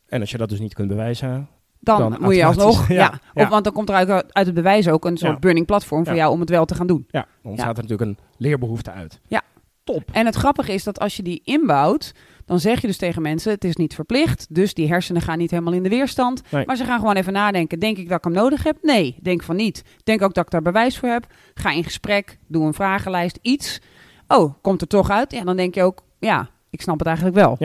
En 0.08 0.20
als 0.22 0.32
je 0.32 0.38
dat 0.38 0.50
dus 0.50 0.60
niet 0.60 0.74
kunt 0.74 0.88
bewijzen, 0.88 1.48
Dan, 1.84 2.00
Dan 2.00 2.18
moet 2.22 2.36
je 2.36 2.46
alsnog. 2.46 2.88
ja, 2.88 2.94
Ja, 2.96 3.20
ja. 3.34 3.44
Of, 3.44 3.50
want 3.50 3.64
dan 3.64 3.74
komt 3.74 3.90
er 3.90 3.96
uit, 3.96 4.10
uit 4.10 4.46
het 4.46 4.54
bewijs 4.56 4.88
ook 4.88 5.06
een 5.06 5.18
soort 5.18 5.32
Ja. 5.34 5.40
burning 5.40 5.66
platform 5.66 6.06
voor 6.06 6.16
jou 6.16 6.32
om 6.32 6.40
het 6.40 6.50
wel 6.50 6.66
te 6.66 6.76
gaan 6.76 6.88
doen. 6.88 7.06
ja, 7.08 7.26
dan 7.42 7.52
ontstaat 7.52 7.78
er 7.78 7.84
natuurlijk 7.84 8.10
een 8.10 8.26
leerbehoefte 8.38 8.92
uit. 8.92 9.20
Ja. 9.28 9.42
Top. 9.84 10.04
En 10.12 10.26
het 10.26 10.36
grappige 10.36 10.74
is 10.74 10.84
dat 10.84 11.00
als 11.00 11.16
je 11.16 11.24
die 11.24 11.42
inbouwt, 11.44 12.12
dan 12.46 12.60
zeg 12.60 12.82
je 12.82 12.88
dus 12.88 12.98
tegen 12.98 13.22
mensen: 13.22 13.52
het 13.52 13.64
is 13.64 13.76
niet 13.76 13.94
verplicht. 13.96 14.48
Dus 14.50 14.74
die 14.74 14.88
hersenen 14.88 15.22
gaan 15.22 15.38
niet 15.38 15.52
helemaal 15.52 15.74
in 15.74 15.84
de 15.84 15.90
weerstand. 15.90 16.42
Nee. 16.50 16.66
Maar 16.66 16.76
ze 16.76 16.86
gaan 16.86 17.00
gewoon 17.00 17.16
even 17.16 17.34
nadenken: 17.34 17.80
denk 17.80 17.98
ik 17.98 18.10
dat 18.10 18.18
ik 18.18 18.24
hem 18.24 18.34
nodig 18.34 18.64
heb? 18.64 18.78
Nee, 18.82 19.16
denk 19.22 19.44
van 19.44 19.56
niet. 19.56 19.84
Denk 20.04 20.22
ook 20.22 20.34
dat 20.34 20.46
ik 20.46 20.52
daar 20.52 20.62
bewijs 20.62 20.98
voor 20.98 21.10
heb. 21.10 21.26
Ga 21.54 21.72
in 21.72 21.84
gesprek, 21.84 22.38
doe 22.48 22.66
een 22.66 22.74
vragenlijst, 22.74 23.40
iets. 23.42 23.80
Oh, 24.28 24.54
komt 24.62 24.82
er 24.82 24.88
toch 24.88 25.10
uit? 25.10 25.32
Ja, 25.32 25.44
dan 25.44 25.56
denk 25.58 25.76
je 25.76 25.84
ook: 25.84 26.04
ja, 26.20 26.50
ik 26.70 26.82
snap 26.82 26.98
het 26.98 27.08
eigenlijk 27.08 27.36
wel. 27.38 27.56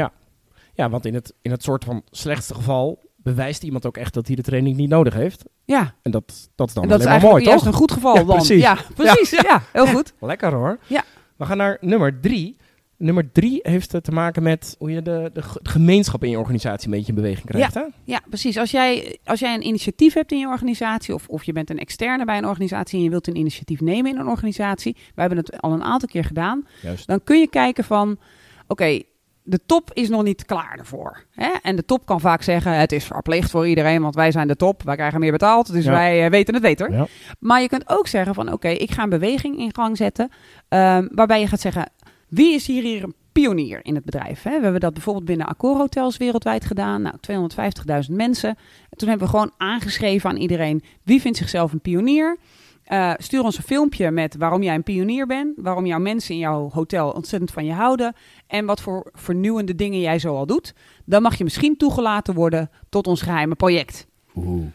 Ja, 0.75 0.91
want 0.91 1.07
in 1.07 1.15
het, 1.15 1.35
in 1.43 1.51
het 1.51 1.63
soort 1.63 1.85
van 1.85 2.03
slechtste 2.11 2.55
geval 2.55 2.99
bewijst 3.17 3.63
iemand 3.63 3.87
ook 3.87 3.97
echt 3.97 4.15
dat 4.15 4.27
hij 4.27 4.37
de 4.37 4.43
training 4.43 4.77
niet 4.77 4.89
nodig 4.89 5.15
heeft. 5.15 5.45
Ja, 5.65 5.95
En 6.03 6.11
dat, 6.11 6.49
dat 6.55 6.69
is 6.69 6.75
dan 6.75 6.83
en 6.83 6.89
dat 6.89 7.01
is 7.01 7.23
mooi, 7.23 7.45
toch? 7.45 7.65
een 7.67 7.73
goed 7.73 7.93
geval 7.93 8.15
Ja, 8.15 8.23
dan. 8.25 8.37
precies. 8.37 8.63
Ja, 8.63 8.77
precies. 8.95 9.31
Ja, 9.31 9.63
heel 9.73 9.87
goed. 9.87 10.13
Lekker 10.21 10.53
hoor. 10.53 10.79
Ja. 10.87 11.05
We 11.37 11.45
gaan 11.45 11.57
naar 11.57 11.79
nummer 11.81 12.21
drie. 12.21 12.57
Nummer 12.99 13.33
drie 13.33 13.59
heeft 13.63 13.91
te 14.05 14.11
maken 14.13 14.43
met 14.43 14.75
hoe 14.79 14.91
je 14.91 15.03
de, 15.03 15.31
de 15.33 15.43
ge- 15.43 15.61
gemeenschap 15.63 16.25
in 16.25 16.31
je 16.31 16.39
organisatie 16.39 16.87
een 16.87 16.93
beetje 16.95 17.09
in 17.09 17.15
beweging 17.15 17.47
krijgt. 17.47 17.75
Hè? 17.75 17.83
Ja, 18.05 18.21
precies. 18.29 18.57
Als 18.59 18.71
jij, 18.71 19.19
als 19.25 19.41
jij 19.41 19.55
een 19.55 19.67
initiatief 19.67 20.15
hebt 20.15 20.33
in 20.33 20.39
je 20.39 20.47
organisatie, 20.47 21.15
of, 21.15 21.29
of 21.29 21.45
je 21.45 21.53
bent 21.53 21.71
een 21.71 21.79
externe 21.79 22.25
bij 22.25 22.39
een 22.39 22.47
organisatie 22.47 22.99
en 22.99 23.05
je 23.05 23.11
wilt 23.11 23.27
een 23.27 23.37
initiatief 23.37 23.81
nemen 23.81 24.11
in 24.11 24.19
een 24.19 24.27
organisatie, 24.29 24.93
wij 25.15 25.27
hebben 25.27 25.39
het 25.45 25.61
al 25.61 25.73
een 25.73 25.83
aantal 25.83 26.09
keer 26.09 26.25
gedaan, 26.25 26.67
Juist. 26.83 27.07
dan 27.07 27.25
kun 27.25 27.39
je 27.39 27.49
kijken 27.49 27.85
van, 27.85 28.19
oké, 28.67 29.01
de 29.49 29.61
top 29.67 29.91
is 29.93 30.09
nog 30.09 30.23
niet 30.23 30.45
klaar 30.45 30.77
ervoor. 30.79 31.25
Hè? 31.31 31.51
En 31.63 31.77
de 31.77 31.85
top 31.85 32.07
kan 32.07 32.21
vaak 32.21 32.43
zeggen, 32.43 32.73
het 32.79 32.93
is 32.93 33.05
verplicht 33.05 33.51
voor 33.51 33.69
iedereen, 33.69 34.03
want 34.03 34.15
wij 34.15 34.31
zijn 34.31 34.49
de 34.49 34.57
top, 34.57 34.83
wij 34.83 34.97
krijgen 34.97 35.21
meer 35.21 35.33
betaald, 35.33 35.73
dus 35.73 35.85
Ja. 35.85 35.91
wij 35.91 36.25
eh, 36.25 36.31
weten 36.31 36.55
het 36.55 36.63
beter. 36.63 36.93
Ja. 36.93 37.07
Maar 37.39 37.61
je 37.61 37.69
kunt 37.69 37.89
ook 37.89 38.07
zeggen 38.07 38.35
van, 38.35 38.53
oké, 38.53 38.69
ik 38.69 38.91
ga 38.91 39.03
een 39.03 39.09
beweging 39.09 39.59
in 39.59 39.75
gang 39.75 39.97
zetten, 39.97 40.31
ehm, 40.69 41.07
waarbij 41.11 41.41
je 41.41 41.47
gaat 41.47 41.61
zeggen, 41.61 41.91
wie 42.29 42.55
is 42.55 42.67
hier, 42.67 42.83
hier 42.83 43.03
een 43.03 43.15
pionier 43.33 43.81
in 43.83 43.95
het 43.95 44.05
bedrijf? 44.05 44.43
Hè? 44.43 44.57
We 44.57 44.63
hebben 44.63 44.81
dat 44.81 44.93
bijvoorbeeld 44.93 45.25
binnen 45.25 45.47
Accor 45.47 45.77
Hotels 45.77 46.17
wereldwijd 46.17 46.65
gedaan. 46.65 47.03
Nou, 47.03 47.15
250.000 47.21 48.17
mensen. 48.17 48.49
En 48.91 48.97
toen 48.99 49.09
hebben 49.09 49.27
we 49.27 49.33
gewoon 49.33 49.53
aangeschreven 49.57 50.31
aan 50.31 50.37
iedereen, 50.37 50.83
wie 51.03 51.21
vindt 51.21 51.39
zichzelf 51.39 51.73
een 51.73 51.81
pionier? 51.81 52.37
Eh, 52.85 53.13
stuur 53.17 53.43
ons 53.43 53.57
een 53.57 53.63
filmpje 53.63 54.11
met 54.11 54.37
waarom 54.37 54.63
jij 54.63 54.75
een 54.75 54.83
pionier 54.83 55.27
bent, 55.27 55.53
waarom 55.57 55.87
jouw 55.87 55.99
mensen 55.99 56.35
in 56.35 56.41
jouw 56.41 56.71
hotel 56.73 57.11
ontzettend 57.11 57.51
van 57.53 57.65
je 57.65 57.73
houden 57.73 58.15
en 58.47 58.67
wat 58.67 58.81
voor 58.81 59.11
vernieuwende 59.13 59.75
dingen 59.75 60.01
jij 60.01 60.19
zo 60.19 60.37
al 60.37 60.47
doet. 60.47 60.75
Dan 61.05 61.23
mag 61.23 61.39
je 61.39 61.45
misschien 61.45 61.77
toegelaten 61.77 62.35
worden 62.35 62.71
tot 62.89 63.07
ons 63.07 63.23
geheime 63.23 63.55
project. 63.55 64.07
Oeh. 64.35 64.67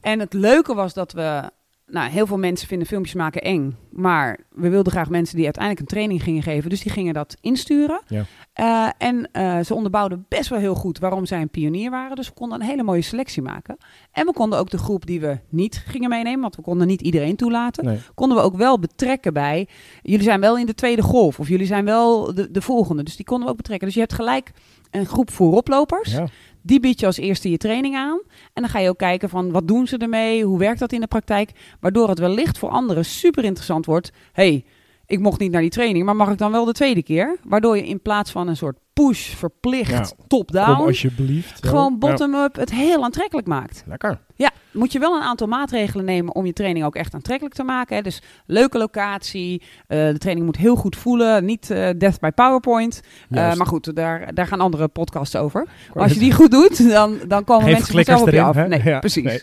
En 0.00 0.20
het 0.20 0.32
leuke 0.32 0.74
was 0.74 0.94
dat 0.94 1.12
we. 1.12 1.50
Nou, 1.90 2.10
heel 2.10 2.26
veel 2.26 2.38
mensen 2.38 2.68
vinden 2.68 2.86
filmpjes 2.86 3.14
maken 3.14 3.42
eng. 3.42 3.76
Maar 3.90 4.38
we 4.50 4.68
wilden 4.68 4.92
graag 4.92 5.10
mensen 5.10 5.36
die 5.36 5.44
uiteindelijk 5.44 5.82
een 5.82 5.94
training 5.94 6.22
gingen 6.22 6.42
geven. 6.42 6.70
Dus 6.70 6.82
die 6.82 6.92
gingen 6.92 7.14
dat 7.14 7.36
insturen. 7.40 8.00
Ja. 8.06 8.24
Eh, 8.52 8.88
en 8.98 9.28
eh, 9.32 9.58
ze 9.60 9.74
onderbouwden 9.74 10.24
best 10.28 10.48
wel 10.48 10.58
heel 10.58 10.74
goed 10.74 10.98
waarom 10.98 11.26
zij 11.26 11.40
een 11.40 11.50
pionier 11.50 11.90
waren. 11.90 12.16
Dus 12.16 12.28
we 12.28 12.34
konden 12.34 12.60
een 12.60 12.66
hele 12.66 12.82
mooie 12.82 13.02
selectie 13.02 13.42
maken. 13.42 13.76
En 14.12 14.26
we 14.26 14.32
konden 14.32 14.58
ook 14.58 14.70
de 14.70 14.78
groep 14.78 15.06
die 15.06 15.20
we 15.20 15.38
niet 15.48 15.84
gingen 15.86 16.08
meenemen. 16.08 16.40
Want 16.40 16.56
we 16.56 16.62
konden 16.62 16.86
niet 16.86 17.00
iedereen 17.00 17.36
toelaten. 17.36 17.84
Nee. 17.84 17.98
Konden 18.14 18.36
we 18.36 18.42
ook 18.42 18.56
wel 18.56 18.78
betrekken 18.78 19.32
bij. 19.32 19.68
Jullie 20.02 20.24
zijn 20.24 20.40
wel 20.40 20.58
in 20.58 20.66
de 20.66 20.74
tweede 20.74 21.02
golf. 21.02 21.38
Of 21.38 21.48
jullie 21.48 21.66
zijn 21.66 21.84
wel 21.84 22.34
de, 22.34 22.50
de 22.50 22.62
volgende. 22.62 23.02
Dus 23.02 23.16
die 23.16 23.26
konden 23.26 23.44
we 23.44 23.50
ook 23.50 23.58
betrekken. 23.58 23.86
Dus 23.86 23.96
je 23.96 24.02
hebt 24.02 24.14
gelijk 24.14 24.52
een 24.90 25.06
groep 25.06 25.30
vooroplopers. 25.30 26.12
Ja. 26.12 26.26
Die 26.66 26.80
bied 26.80 27.00
je 27.00 27.06
als 27.06 27.16
eerste 27.16 27.50
je 27.50 27.56
training 27.56 27.96
aan. 27.96 28.20
En 28.52 28.62
dan 28.62 28.68
ga 28.68 28.78
je 28.78 28.88
ook 28.88 28.98
kijken 28.98 29.28
van 29.28 29.50
wat 29.50 29.68
doen 29.68 29.86
ze 29.86 29.96
ermee? 29.96 30.44
Hoe 30.44 30.58
werkt 30.58 30.78
dat 30.78 30.92
in 30.92 31.00
de 31.00 31.06
praktijk? 31.06 31.50
Waardoor 31.80 32.08
het 32.08 32.18
wellicht 32.18 32.58
voor 32.58 32.68
anderen 32.68 33.04
super 33.04 33.44
interessant 33.44 33.86
wordt. 33.86 34.12
hey, 34.32 34.64
ik 35.06 35.18
mocht 35.18 35.40
niet 35.40 35.50
naar 35.50 35.60
die 35.60 35.70
training, 35.70 36.04
maar 36.04 36.16
mag 36.16 36.30
ik 36.30 36.38
dan 36.38 36.52
wel 36.52 36.64
de 36.64 36.72
tweede 36.72 37.02
keer? 37.02 37.38
Waardoor 37.44 37.76
je 37.76 37.86
in 37.86 38.00
plaats 38.00 38.30
van 38.30 38.48
een 38.48 38.56
soort 38.56 38.78
push, 39.04 39.34
verplicht, 39.34 39.90
Ja. 39.90 40.24
Top-down. 40.26 40.70
alsjeblieft. 40.86 41.66
Gewoon 41.66 41.92
Ja. 41.92 41.98
bottom-up 41.98 42.56
het 42.56 42.70
heel 42.70 43.04
aantrekkelijk 43.04 43.46
maakt. 43.46 43.82
Lekker. 43.86 44.18
Ja, 44.34 44.50
moet 44.72 44.92
je 44.92 44.98
wel 44.98 45.16
een 45.16 45.22
aantal 45.22 45.46
maatregelen 45.46 46.04
nemen 46.04 46.34
om 46.34 46.46
je 46.46 46.52
training 46.52 46.84
ook 46.84 46.94
echt 46.94 47.14
aantrekkelijk 47.14 47.54
te 47.54 47.62
maken. 47.62 47.96
Hè. 47.96 48.02
Dus 48.02 48.22
leuke 48.46 48.78
locatie, 48.78 49.62
eh, 49.86 49.98
de 50.06 50.18
training 50.18 50.46
moet 50.46 50.56
heel 50.56 50.76
goed 50.76 50.96
voelen, 50.96 51.44
niet 51.44 51.70
eh, 51.70 51.88
death 51.98 52.20
by 52.20 52.30
PowerPoint. 52.30 53.00
Eh, 53.30 53.54
maar 53.54 53.66
goed, 53.66 53.96
daar, 53.96 54.34
daar 54.34 54.46
gaan 54.46 54.60
andere 54.60 54.88
podcasts 54.88 55.36
over. 55.36 55.66
Maar 55.94 56.02
als 56.02 56.12
je 56.12 56.18
die 56.18 56.32
goed 56.32 56.50
doet, 56.50 56.90
dan, 56.90 57.18
dan 57.28 57.44
komen 57.44 57.64
mensen 57.70 57.94
vanzelf 57.94 58.20
op 58.22 58.30
je 58.30 58.42
af. 58.42 58.54
hè? 58.54 58.68
Nee, 58.68 58.82
Ja, 58.84 58.98
precies. 58.98 59.24
nee. 59.24 59.42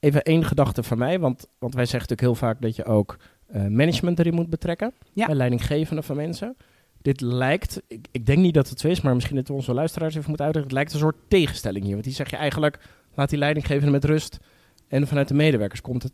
Even 0.00 0.22
één 0.22 0.44
gedachte 0.44 0.82
van 0.82 0.98
mij, 0.98 1.18
want, 1.18 1.46
want 1.58 1.74
wij 1.74 1.86
zeggen 1.86 2.08
natuurlijk 2.10 2.38
heel 2.40 2.48
vaak 2.48 2.60
dat 2.62 2.76
je 2.76 2.84
ook 2.84 3.16
management 3.68 4.18
erin 4.18 4.34
moet 4.34 4.50
betrekken. 4.50 4.92
Ja. 5.12 5.26
Bij 5.26 5.34
leidinggevende 5.34 6.02
van 6.02 6.16
mensen. 6.16 6.56
Dit 7.02 7.20
lijkt, 7.20 7.82
ik, 8.10 8.26
denk 8.26 8.38
niet 8.38 8.54
dat 8.54 8.68
het 8.68 8.80
zo 8.80 8.88
is, 8.88 9.00
maar 9.00 9.14
misschien 9.14 9.36
dat 9.36 9.50
onze 9.50 9.74
luisteraars 9.74 10.14
even 10.14 10.28
moeten 10.28 10.44
uitleggen. 10.44 10.72
Het 10.72 10.80
lijkt 10.80 10.92
een 10.92 11.10
soort 11.10 11.28
tegenstelling 11.28 11.84
hier. 11.84 11.92
Want 11.92 12.04
die 12.04 12.14
zeg 12.14 12.30
je 12.30 12.36
eigenlijk, 12.36 12.78
laat 13.14 13.30
die 13.30 13.38
leidinggevende 13.38 13.90
met 13.90 14.04
rust. 14.04 14.38
En 14.88 15.06
vanuit 15.06 15.28
de 15.28 15.34
medewerkers 15.34 15.80
komt 15.80 16.02
het. 16.02 16.12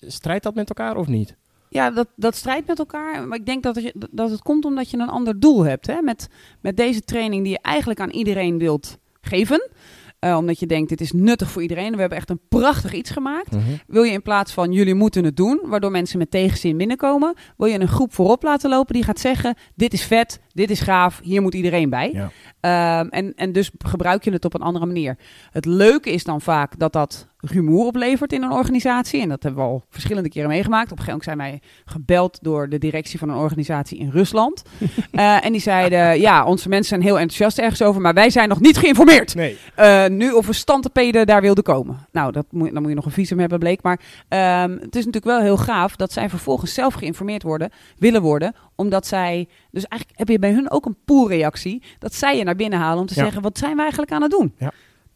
Strijdt 0.00 0.44
dat 0.44 0.54
met 0.54 0.68
elkaar 0.68 0.96
of 0.96 1.06
niet? 1.06 1.36
Ja, 1.68 1.90
dat, 1.90 2.08
dat 2.16 2.34
strijdt 2.34 2.66
met 2.66 2.78
elkaar. 2.78 3.28
Maar 3.28 3.38
ik 3.38 3.46
denk 3.46 3.62
dat, 3.62 3.76
er, 3.76 3.92
dat 4.10 4.30
het 4.30 4.42
komt 4.42 4.64
omdat 4.64 4.90
je 4.90 4.98
een 4.98 5.08
ander 5.08 5.40
doel 5.40 5.64
hebt. 5.64 5.86
Hè? 5.86 6.00
Met, 6.02 6.28
met 6.60 6.76
deze 6.76 7.00
training 7.00 7.42
die 7.42 7.52
je 7.52 7.60
eigenlijk 7.62 8.00
aan 8.00 8.10
iedereen 8.10 8.58
wilt 8.58 8.98
geven. 9.20 9.70
Eh, 10.18 10.36
omdat 10.36 10.60
je 10.60 10.66
denkt, 10.66 10.88
dit 10.88 11.00
is 11.00 11.12
nuttig 11.12 11.50
voor 11.50 11.62
iedereen. 11.62 11.92
We 11.92 12.00
hebben 12.00 12.18
echt 12.18 12.30
een 12.30 12.40
prachtig 12.48 12.92
iets 12.92 13.10
gemaakt. 13.10 13.56
Wil 13.86 14.02
je 14.02 14.12
in 14.12 14.22
plaats 14.22 14.52
van 14.52 14.72
jullie 14.72 14.94
moeten 14.94 15.24
het 15.24 15.36
doen, 15.36 15.60
waardoor 15.64 15.90
mensen 15.90 16.18
met 16.18 16.30
tegenzin 16.30 16.76
binnenkomen, 16.76 17.34
wil 17.56 17.66
je 17.66 17.80
een 17.80 17.88
groep 17.88 18.14
voorop 18.14 18.42
laten 18.42 18.70
lopen 18.70 18.94
die 18.94 19.04
gaat 19.04 19.20
zeggen: 19.20 19.54
dit 19.74 19.92
is 19.92 20.02
vet, 20.02 20.40
dit 20.52 20.70
is 20.70 20.80
gaaf, 20.80 21.20
hier 21.22 21.42
moet 21.42 21.54
iedereen 21.54 21.90
bij. 21.90 22.12
Ja. 22.12 22.30
Ehm, 22.60 23.08
en, 23.08 23.34
en 23.34 23.52
dus 23.52 23.70
gebruik 23.78 24.24
je 24.24 24.32
het 24.32 24.44
op 24.44 24.54
een 24.54 24.60
andere 24.60 24.86
manier. 24.86 25.18
Het 25.50 25.64
leuke 25.64 26.10
is 26.10 26.24
dan 26.24 26.40
vaak 26.40 26.78
dat 26.78 26.92
dat 26.92 27.28
rumoer 27.40 27.86
oplevert 27.86 28.32
in 28.32 28.42
een 28.42 28.52
organisatie. 28.52 29.20
En 29.20 29.28
dat 29.28 29.42
hebben 29.42 29.62
we 29.62 29.68
al 29.68 29.84
verschillende 29.90 30.28
keren 30.28 30.48
meegemaakt. 30.48 30.92
Op 30.92 30.98
een 30.98 31.04
gegeven 31.04 31.32
moment 31.34 31.50
zijn 31.50 31.60
wij 31.60 31.70
gebeld 31.94 32.38
door 32.42 32.68
de 32.68 32.78
directie 32.78 33.18
van 33.18 33.28
een 33.28 33.36
organisatie 33.36 33.98
in 33.98 34.10
Rusland. 34.10 34.62
Eh, 35.10 35.44
en 35.44 35.52
die 35.52 35.60
zeiden: 35.60 36.20
Ja, 36.20 36.44
onze 36.44 36.68
mensen 36.68 36.88
zijn 36.88 37.02
heel 37.02 37.18
enthousiast 37.18 37.58
ergens 37.58 37.82
over, 37.82 38.00
maar 38.00 38.14
wij 38.14 38.30
zijn 38.30 38.48
nog 38.48 38.60
niet 38.60 38.76
geïnformeerd. 38.76 39.34
Nee. 39.34 39.56
Eh, 39.74 40.06
nu 40.06 40.32
of 40.32 40.46
we 40.46 40.52
standtepeden 40.52 41.26
daar 41.26 41.40
wilden 41.40 41.64
komen. 41.64 42.06
Nou, 42.12 42.32
dat 42.32 42.46
moet, 42.50 42.72
dan 42.72 42.80
moet 42.80 42.90
je 42.90 42.96
nog 42.96 43.04
een 43.04 43.10
visum 43.12 43.38
hebben, 43.38 43.58
bleek. 43.58 43.82
Maar 43.82 44.00
ehm, 44.28 44.70
het 44.70 44.96
is 44.96 45.04
natuurlijk 45.04 45.24
wel 45.24 45.40
heel 45.40 45.56
gaaf 45.56 45.96
dat 45.96 46.12
zij 46.12 46.28
vervolgens 46.28 46.74
zelf 46.74 46.94
geïnformeerd 46.94 47.42
worden, 47.42 47.70
willen 47.98 48.22
worden. 48.22 48.54
Omdat 48.74 49.06
zij, 49.06 49.48
dus 49.70 49.84
eigenlijk 49.86 50.18
heb 50.18 50.28
je 50.28 50.38
bij 50.38 50.52
hun 50.52 50.70
ook 50.70 50.86
een 50.86 50.96
poolreactie. 51.04 51.82
Dat 51.98 52.14
zij 52.14 52.36
je 52.36 52.44
naar 52.44 52.56
binnen 52.56 52.78
halen 52.78 53.00
om 53.00 53.06
te 53.06 53.14
Ja. 53.16 53.22
zeggen, 53.22 53.42
wat 53.42 53.58
zijn 53.58 53.74
we 53.74 53.80
eigenlijk 53.80 54.12
aan 54.12 54.22
het 54.22 54.30
doen? 54.30 54.54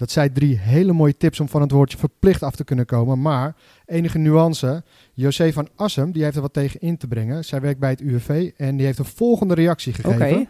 Dat 0.02 0.10
zijn 0.10 0.32
drie 0.32 0.58
hele 0.58 0.92
mooie 0.92 1.16
tips 1.16 1.40
om 1.40 1.48
van 1.48 1.60
het 1.60 1.70
woordje 1.70 1.98
verplicht 1.98 2.42
af 2.42 2.54
te 2.54 2.64
kunnen 2.64 2.86
komen. 2.86 3.20
Maar 3.20 3.56
enige 3.86 4.18
nuance. 4.18 4.84
José 5.14 5.52
van 5.52 5.68
Assem 5.76 6.12
die 6.12 6.22
heeft 6.22 6.36
er 6.36 6.42
wat 6.42 6.52
tegen 6.52 6.80
in 6.80 6.96
te 6.96 7.06
brengen. 7.06 7.44
Zij 7.44 7.60
werkt 7.60 7.80
bij 7.80 7.90
het 7.90 8.00
UWV 8.00 8.50
en 8.56 8.76
die 8.76 8.86
heeft 8.86 8.98
de 8.98 9.04
volgende 9.04 9.54
reactie 9.54 9.92
gegeven. 9.92 10.48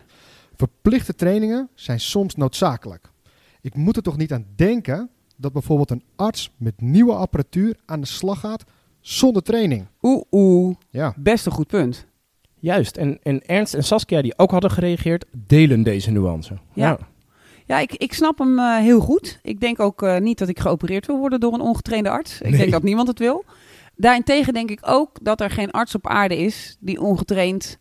Verplichte 0.55 1.15
trainingen 1.15 1.69
zijn 1.75 2.01
soms 2.01 2.35
noodzakelijk. 2.35 3.11
Ik 3.61 3.75
moet 3.75 3.97
er 3.97 4.03
toch 4.03 4.17
niet 4.17 4.33
aan 4.33 4.47
denken 4.57 5.11
dat 5.37 5.53
bijvoorbeeld 5.53 5.91
een 5.91 6.05
arts 6.17 6.51
met 6.57 6.81
nieuwe 6.81 7.15
apparatuur 7.15 7.77
aan 7.85 8.01
de 8.01 8.07
slag 8.07 8.41
gaat 8.41 8.65
zonder 9.01 9.43
training. 9.43 9.87
Oeh, 10.03 10.23
oeh, 10.31 10.77
Ja, 10.91 11.15
best 11.17 11.47
een 11.47 11.53
goed 11.53 11.67
punt. 11.67 12.07
Juist. 12.59 12.97
En, 12.97 13.19
en 13.23 13.47
Ernst 13.47 13.75
en 13.75 13.85
Saskia, 13.85 14.23
die 14.23 14.39
ook 14.39 14.51
hadden 14.51 14.71
gereageerd, 14.71 15.25
delen 15.33 15.83
deze 15.83 16.11
nuance. 16.11 16.59
Ja. 16.73 16.89
Ja, 16.89 16.99
ik, 17.67 17.93
ik 17.93 18.13
snap 18.13 18.39
hem 18.39 18.59
eh, 18.59 18.77
heel 18.77 19.01
goed. 19.01 19.39
Ik 19.43 19.61
denk 19.61 19.81
ook 19.81 20.03
eh, 20.03 20.19
niet 20.19 20.39
dat 20.39 20.49
ik 20.49 20.59
geopereerd 20.59 21.07
wil 21.07 21.19
worden 21.19 21.41
door 21.41 21.53
een 21.55 21.61
ongetrainde 21.61 22.11
arts. 22.11 22.41
Ik 22.41 22.49
Nee. 22.49 22.59
denk 22.59 22.71
dat 22.73 22.83
niemand 22.83 23.09
het 23.09 23.19
wil. 23.19 23.45
Daarentegen 23.97 24.53
denk 24.53 24.71
ik 24.71 24.81
ook 24.83 25.19
dat 25.23 25.41
er 25.41 25.51
geen 25.51 25.71
arts 25.71 25.95
op 25.95 26.07
aarde 26.07 26.37
is 26.37 26.77
die 26.81 27.01
ongetraind 27.01 27.79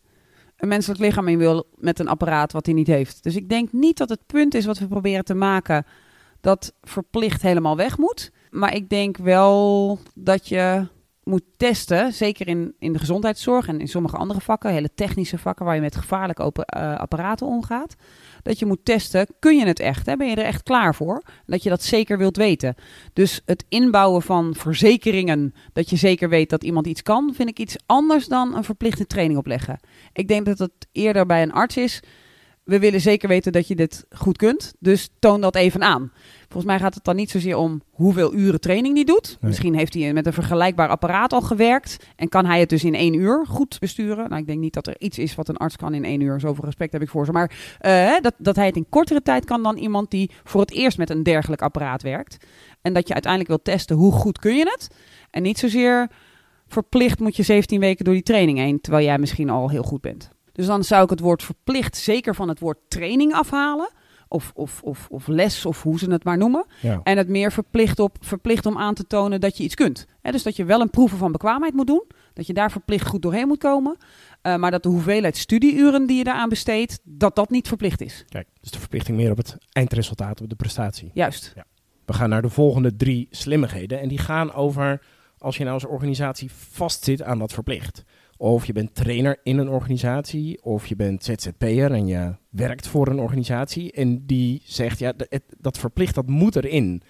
een 0.58 0.68
menselijk 0.68 1.00
lichaam 1.00 1.28
in 1.28 1.38
wil 1.38 1.68
met 1.76 2.00
een 2.00 2.08
apparaat 2.08 2.52
wat 2.52 2.66
hij 2.66 2.76
niet 2.76 2.88
heeft. 2.88 3.24
Dus 3.24 3.36
ik 3.36 3.50
denk 3.50 3.72
niet 3.72 3.98
dat 3.98 4.10
het 4.10 4.26
punt 4.26 4.54
is 4.54 4.66
wat 4.66 4.80
we 4.80 4.88
proberen 4.88 5.26
te 5.26 5.34
maken 5.34 5.86
dat 6.42 6.74
verplicht 6.82 7.42
helemaal 7.42 7.76
weg 7.76 7.98
moet. 7.98 8.32
Maar 8.50 8.76
ik 8.76 8.90
denk 8.90 9.18
wel 9.18 10.00
dat 10.16 10.48
je 10.48 10.88
moet 11.32 11.44
testen, 11.58 12.14
zeker 12.14 12.48
in, 12.48 12.76
in 12.80 12.94
de 12.94 13.00
gezondheidszorg 13.00 13.68
en 13.68 13.80
in 13.80 13.88
sommige 13.88 14.18
andere 14.18 14.42
vakken, 14.42 14.72
hele 14.72 14.94
technische 14.96 15.38
vakken 15.38 15.66
waar 15.66 15.76
je 15.76 15.82
met 15.82 15.96
gevaarlijke 15.96 16.52
eh, 16.66 16.98
apparaten 16.98 17.48
omgaat 17.48 17.96
dat 18.42 18.60
je 18.60 18.66
moet 18.66 18.86
testen, 18.86 19.28
kun 19.40 19.58
je 19.58 19.66
het 19.66 19.80
echt? 19.80 20.06
Hè? 20.06 20.16
Ben 20.16 20.28
je 20.28 20.36
er 20.36 20.46
echt 20.46 20.64
klaar 20.64 20.96
voor? 20.96 21.24
Dat 21.46 21.64
je 21.64 21.70
dat 21.70 21.84
zeker 21.84 22.18
wilt 22.18 22.38
weten. 22.38 22.76
Dus 23.14 23.42
het 23.46 23.66
inbouwen 23.70 24.22
van 24.22 24.56
verzekeringen, 24.56 25.54
dat 25.74 25.90
je 25.90 25.96
zeker 25.96 26.30
weet 26.30 26.50
dat 26.50 26.64
iemand 26.64 26.88
iets 26.88 27.02
kan, 27.02 27.34
vind 27.34 27.50
ik 27.50 27.60
iets 27.60 27.76
anders 27.86 28.28
dan 28.28 28.56
een 28.56 28.64
verplichte 28.64 29.08
training 29.08 29.40
opleggen. 29.40 29.80
Ik 30.14 30.28
denk 30.28 30.46
dat 30.46 30.60
het 30.60 30.88
eerder 30.92 31.26
bij 31.26 31.42
een 31.42 31.54
arts 31.54 31.78
is. 31.78 32.00
We 32.72 32.80
willen 32.80 33.02
zeker 33.02 33.28
weten 33.28 33.52
dat 33.52 33.68
je 33.68 33.76
dit 33.76 34.06
goed 34.10 34.38
kunt, 34.38 34.74
dus 34.80 35.10
toon 35.20 35.42
dat 35.42 35.56
even 35.56 35.84
aan. 35.84 36.12
Volgens 36.40 36.66
mij 36.66 36.80
gaat 36.80 36.94
het 36.94 37.04
dan 37.04 37.16
niet 37.16 37.30
zozeer 37.30 37.58
om 37.58 37.82
hoeveel 37.90 38.34
uren 38.34 38.60
training 38.60 38.96
die 38.96 39.06
doet. 39.06 39.38
Nee. 39.40 39.50
Misschien 39.50 39.76
heeft 39.76 39.94
hij 39.94 40.14
met 40.14 40.26
een 40.26 40.34
vergelijkbaar 40.34 40.90
apparaat 40.90 41.34
al 41.34 41.42
gewerkt 41.42 41.98
en 42.16 42.30
kan 42.30 42.46
hij 42.46 42.60
het 42.60 42.70
dus 42.70 42.84
in 42.84 42.96
één 42.96 43.14
uur 43.14 43.46
goed 43.48 43.80
besturen. 43.80 44.30
Nou, 44.30 44.42
ik 44.42 44.48
denk 44.48 44.60
niet 44.60 44.74
dat 44.74 44.88
er 44.88 44.96
iets 45.00 45.18
is 45.18 45.36
wat 45.36 45.48
een 45.48 45.58
arts 45.58 45.76
kan 45.76 45.94
in 45.94 46.06
één 46.06 46.22
uur. 46.22 46.40
Zoveel 46.40 46.66
respect 46.66 46.94
heb 46.94 47.02
ik 47.02 47.10
voor 47.10 47.26
ze. 47.26 47.32
Maar 47.32 47.78
eh, 47.80 48.16
dat, 48.22 48.34
dat 48.38 48.56
hij 48.56 48.66
het 48.66 48.76
in 48.76 48.90
kortere 48.90 49.22
tijd 49.22 49.46
kan 49.46 49.64
dan 49.64 49.78
iemand 49.78 50.12
die 50.12 50.32
voor 50.44 50.62
het 50.62 50.72
eerst 50.72 50.98
met 50.98 51.10
een 51.10 51.24
dergelijk 51.24 51.62
apparaat 51.62 52.02
werkt. 52.02 52.46
En 52.82 52.94
dat 52.94 53.08
je 53.08 53.14
uiteindelijk 53.14 53.52
wil 53.52 53.62
testen 53.62 53.96
hoe 53.96 54.12
goed 54.12 54.40
kun 54.40 54.56
je 54.56 54.70
het. 54.70 54.88
En 55.30 55.42
niet 55.42 55.60
zozeer 55.60 56.10
verplicht 56.68 57.20
moet 57.20 57.36
je 57.36 57.44
17 57.44 57.80
weken 57.80 58.06
door 58.06 58.14
die 58.14 58.24
training 58.24 58.58
heen, 58.58 58.82
terwijl 58.82 59.06
jij 59.06 59.18
misschien 59.18 59.50
al 59.50 59.70
heel 59.70 59.84
goed 59.84 60.02
bent. 60.02 60.32
Dus 60.52 60.66
dan 60.66 60.84
zou 60.84 61.04
ik 61.04 61.10
het 61.10 61.20
woord 61.20 61.44
verplicht 61.44 61.98
zeker 61.98 62.36
van 62.36 62.50
het 62.50 62.60
woord 62.60 62.78
training 62.88 63.34
afhalen. 63.34 63.90
Of, 64.28 64.52
of, 64.56 64.82
of, 64.84 65.08
of 65.10 65.28
les, 65.28 65.66
of 65.66 65.84
hoe 65.84 66.00
ze 66.00 66.12
het 66.12 66.24
maar 66.24 66.38
noemen. 66.38 66.66
Ja. 66.82 67.00
En 67.04 67.18
het 67.18 67.28
meer 67.28 67.52
verplicht, 67.52 68.00
op, 68.00 68.18
verplicht 68.20 68.66
om 68.66 68.78
aan 68.78 68.94
te 68.94 69.08
tonen 69.08 69.42
dat 69.42 69.58
je 69.58 69.64
iets 69.64 69.76
kunt. 69.76 70.06
Dus 70.22 70.44
dat 70.44 70.56
je 70.56 70.66
wel 70.66 70.82
een 70.82 70.90
proeven 70.90 71.18
van 71.18 71.32
bekwaamheid 71.32 71.74
moet 71.74 71.88
doen. 71.88 72.04
Dat 72.34 72.48
je 72.48 72.54
daar 72.54 72.72
verplicht 72.72 73.08
goed 73.08 73.22
doorheen 73.22 73.48
moet 73.48 73.58
komen. 73.58 73.98
Eh, 74.42 74.56
maar 74.56 74.72
dat 74.72 74.84
de 74.84 74.90
hoeveelheid 74.90 75.38
studieuren 75.38 76.06
die 76.06 76.18
je 76.18 76.24
daaraan 76.24 76.50
besteedt, 76.50 77.00
dat 77.04 77.36
dat 77.36 77.50
niet 77.50 77.68
verplicht 77.68 78.02
is. 78.02 78.26
Kijk, 78.30 78.48
dus 78.62 78.72
de 78.72 78.80
verplichting 78.80 79.18
meer 79.18 79.32
op 79.32 79.38
het 79.38 79.58
eindresultaat, 79.72 80.42
op 80.42 80.50
de 80.50 80.56
prestatie. 80.56 81.12
Juist. 81.14 81.54
We 82.06 82.14
gaan 82.14 82.30
naar 82.30 82.42
de 82.42 82.50
volgende 82.50 82.96
drie 82.96 83.28
slimmigheden. 83.30 84.00
En 84.00 84.08
die 84.08 84.18
gaan 84.18 84.54
over 84.54 85.02
als 85.38 85.58
je 85.58 85.64
nou 85.64 85.76
als 85.76 85.86
organisatie 85.86 86.52
vastzit 86.52 87.24
aan 87.24 87.40
dat 87.40 87.54
verplicht. 87.54 88.04
Of 88.42 88.66
je 88.66 88.74
bent 88.74 88.96
trainer 88.96 89.40
in 89.44 89.58
een 89.58 89.70
organisatie, 89.70 90.64
of 90.64 90.88
je 90.88 90.96
bent 90.96 91.24
ZZP'er 91.24 91.92
en 91.92 92.08
je 92.08 92.36
werkt 92.50 92.88
voor 92.88 93.08
een 93.08 93.20
organisatie. 93.20 93.92
En 93.92 94.26
die 94.26 94.62
zegt, 94.66 95.00
ja, 95.00 95.14
dat 95.60 95.78
verplicht, 95.78 96.16
dat 96.16 96.28
moet 96.28 96.56
erin. 96.56 97.02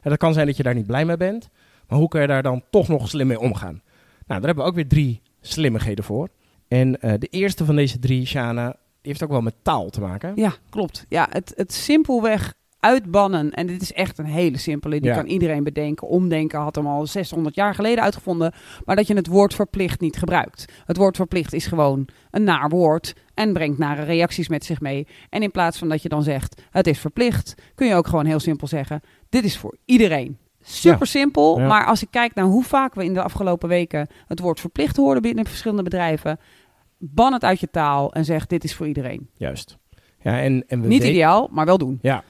En 0.00 0.10
dat 0.10 0.18
kan 0.18 0.32
zijn 0.32 0.46
dat 0.46 0.56
je 0.56 0.62
daar 0.62 0.74
niet 0.74 0.86
blij 0.86 1.04
mee 1.04 1.16
bent. 1.16 1.48
Maar 1.88 1.98
hoe 1.98 2.08
kun 2.08 2.20
je 2.20 2.26
daar 2.26 2.42
dan 2.42 2.62
toch 2.70 2.88
nog 2.88 3.08
slim 3.08 3.26
mee 3.26 3.40
omgaan? 3.40 3.82
Nou, 4.26 4.40
daar 4.40 4.40
hebben 4.40 4.64
we 4.64 4.70
ook 4.70 4.74
weer 4.74 4.88
drie 4.88 5.22
slimmigheden 5.40 6.04
voor. 6.04 6.28
En 6.68 7.00
eh, 7.00 7.12
de 7.18 7.26
eerste 7.26 7.64
van 7.64 7.76
deze 7.76 7.98
drie, 7.98 8.26
Shana, 8.26 8.76
heeft 9.02 9.22
ook 9.22 9.30
wel 9.30 9.40
met 9.40 9.54
taal 9.62 9.90
te 9.90 10.00
maken. 10.00 10.32
Ja, 10.34 10.54
klopt. 10.70 11.06
Ja, 11.08 11.26
het, 11.30 11.52
het 11.56 11.72
simpelweg 11.72 12.54
uitbannen. 12.80 13.50
En 13.50 13.66
dit 13.66 13.82
is 13.82 13.92
echt 13.92 14.18
een 14.18 14.24
hele 14.24 14.58
simpele. 14.58 15.00
Die 15.00 15.10
Ja. 15.10 15.16
kan 15.16 15.26
iedereen 15.26 15.64
bedenken. 15.64 16.08
Omdenken 16.08 16.60
had 16.60 16.74
hem 16.74 16.86
al 16.86 17.06
600 17.06 17.54
jaar 17.54 17.74
geleden 17.74 18.04
uitgevonden. 18.04 18.52
Maar 18.84 18.96
dat 18.96 19.06
je 19.06 19.14
het 19.14 19.26
woord 19.26 19.54
verplicht 19.54 20.00
niet 20.00 20.16
gebruikt. 20.18 20.64
Het 20.86 20.96
woord 20.96 21.16
verplicht 21.16 21.52
is 21.52 21.66
gewoon 21.66 22.08
een 22.30 22.44
naar 22.44 22.68
woord. 22.68 23.14
En 23.34 23.52
brengt 23.52 23.78
nare 23.78 24.02
reacties 24.02 24.48
met 24.48 24.64
zich 24.64 24.80
mee. 24.80 25.06
En 25.30 25.42
in 25.42 25.50
plaats 25.50 25.78
van 25.78 25.88
dat 25.88 26.02
je 26.02 26.08
dan 26.08 26.22
zegt, 26.22 26.62
het 26.70 26.86
is 26.86 26.98
verplicht. 26.98 27.54
Kun 27.74 27.86
je 27.86 27.94
ook 27.94 28.06
gewoon 28.06 28.26
heel 28.26 28.40
simpel 28.40 28.66
zeggen, 28.66 29.00
dit 29.28 29.44
is 29.44 29.56
voor 29.58 29.76
iedereen. 29.84 30.38
Super 30.62 31.06
simpel, 31.06 31.58
Ja. 31.58 31.66
maar 31.66 31.86
als 31.86 32.02
ik 32.02 32.08
kijk 32.10 32.34
naar 32.34 32.44
hoe 32.44 32.64
vaak 32.64 32.94
we 32.94 33.04
in 33.04 33.14
de 33.14 33.22
afgelopen 33.22 33.68
weken 33.68 34.06
het 34.26 34.40
woord 34.40 34.60
verplicht 34.60 34.96
hoorden 34.96 35.22
binnen 35.22 35.46
verschillende 35.46 35.82
bedrijven, 35.82 36.38
ban 36.98 37.32
het 37.32 37.44
uit 37.44 37.60
je 37.60 37.70
taal 37.70 38.12
en 38.12 38.24
zeg 38.24 38.46
dit 38.46 38.64
is 38.64 38.74
voor 38.74 38.86
iedereen. 38.86 39.28
Juist. 39.34 39.78
Ja, 40.22 40.40
en, 40.40 40.64
en 40.66 40.80
we 40.80 40.86
Niet 40.88 41.04
ideaal, 41.04 41.48
maar 41.52 41.66
wel 41.66 41.78
doen. 41.78 41.98
Ja. 42.02 42.22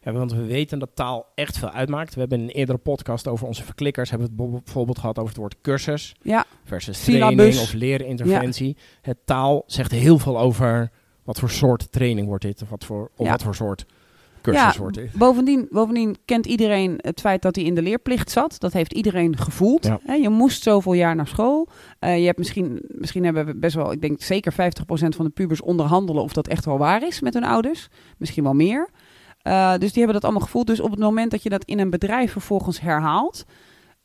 Ja, 0.00 0.12
want 0.12 0.32
we 0.32 0.44
weten 0.44 0.78
dat 0.78 0.90
taal 0.94 1.26
echt 1.34 1.58
veel 1.58 1.70
uitmaakt. 1.70 2.14
We 2.14 2.20
hebben 2.20 2.38
in 2.38 2.44
een 2.44 2.50
eerdere 2.50 2.78
podcast 2.78 3.28
over 3.28 3.46
onze 3.46 3.64
verklikkers... 3.64 4.10
hebben 4.10 4.28
we 4.36 4.42
het 4.42 4.64
bijvoorbeeld 4.64 4.98
gehad 4.98 5.18
over 5.18 5.28
het 5.28 5.38
woord 5.38 5.56
cursus... 5.62 6.14
Ja, 6.22 6.44
versus 6.64 7.02
Syllabus. 7.02 7.36
training 7.36 7.60
of 7.60 7.72
leerinterventie. 7.72 8.76
Het 9.02 9.18
taal 9.24 9.64
zegt 9.66 9.90
heel 9.90 10.18
veel 10.18 10.38
over 10.38 10.90
wat 11.24 11.38
voor 11.38 11.50
soort 11.50 11.92
training 11.92 12.26
wordt 12.26 12.44
dit... 12.44 12.62
of 12.62 12.68
wat 12.68 12.84
voor, 12.84 13.10
of 13.16 13.28
wat 13.28 13.42
voor 13.42 13.54
soort 13.54 13.86
cursus 14.42 14.76
wordt 14.76 14.96
dit. 14.96 15.12
Bovendien, 15.12 15.68
bovendien 15.70 16.16
kent 16.24 16.46
iedereen 16.46 16.98
het 17.00 17.20
feit 17.20 17.42
dat 17.42 17.56
hij 17.56 17.64
in 17.64 17.74
de 17.74 17.82
leerplicht 17.82 18.30
zat. 18.30 18.60
Dat 18.60 18.72
heeft 18.72 18.92
iedereen 18.92 19.36
gevoeld. 19.36 19.88
Hè, 20.04 20.14
je 20.14 20.28
moest 20.28 20.62
zoveel 20.62 20.92
jaar 20.92 21.14
naar 21.14 21.26
school. 21.26 21.68
Eh, 21.98 22.18
je 22.18 22.24
hebt 22.24 22.38
misschien, 22.38 22.82
misschien 22.88 23.24
hebben 23.24 23.46
we 23.46 23.54
best 23.54 23.74
wel, 23.74 23.92
ik 23.92 24.00
denk 24.00 24.22
zeker 24.22 24.52
50% 24.52 24.56
van 25.16 25.24
de 25.24 25.30
pubers 25.30 25.60
onderhandelen 25.60 26.22
of 26.22 26.32
dat 26.32 26.48
echt 26.48 26.64
wel 26.64 26.78
waar 26.78 27.06
is 27.06 27.20
met 27.20 27.34
hun 27.34 27.44
ouders. 27.44 27.88
Misschien 28.16 28.44
wel 28.44 28.54
meer. 28.54 28.88
Eh, 29.48 29.70
dus 29.70 29.92
die 29.92 30.02
hebben 30.02 30.12
dat 30.14 30.24
allemaal 30.24 30.42
gevoeld. 30.42 30.66
Dus 30.66 30.80
op 30.80 30.90
het 30.90 31.00
moment 31.00 31.30
dat 31.30 31.42
je 31.42 31.48
dat 31.48 31.64
in 31.64 31.78
een 31.78 31.90
bedrijf 31.90 32.32
vervolgens 32.32 32.80
herhaalt 32.80 33.44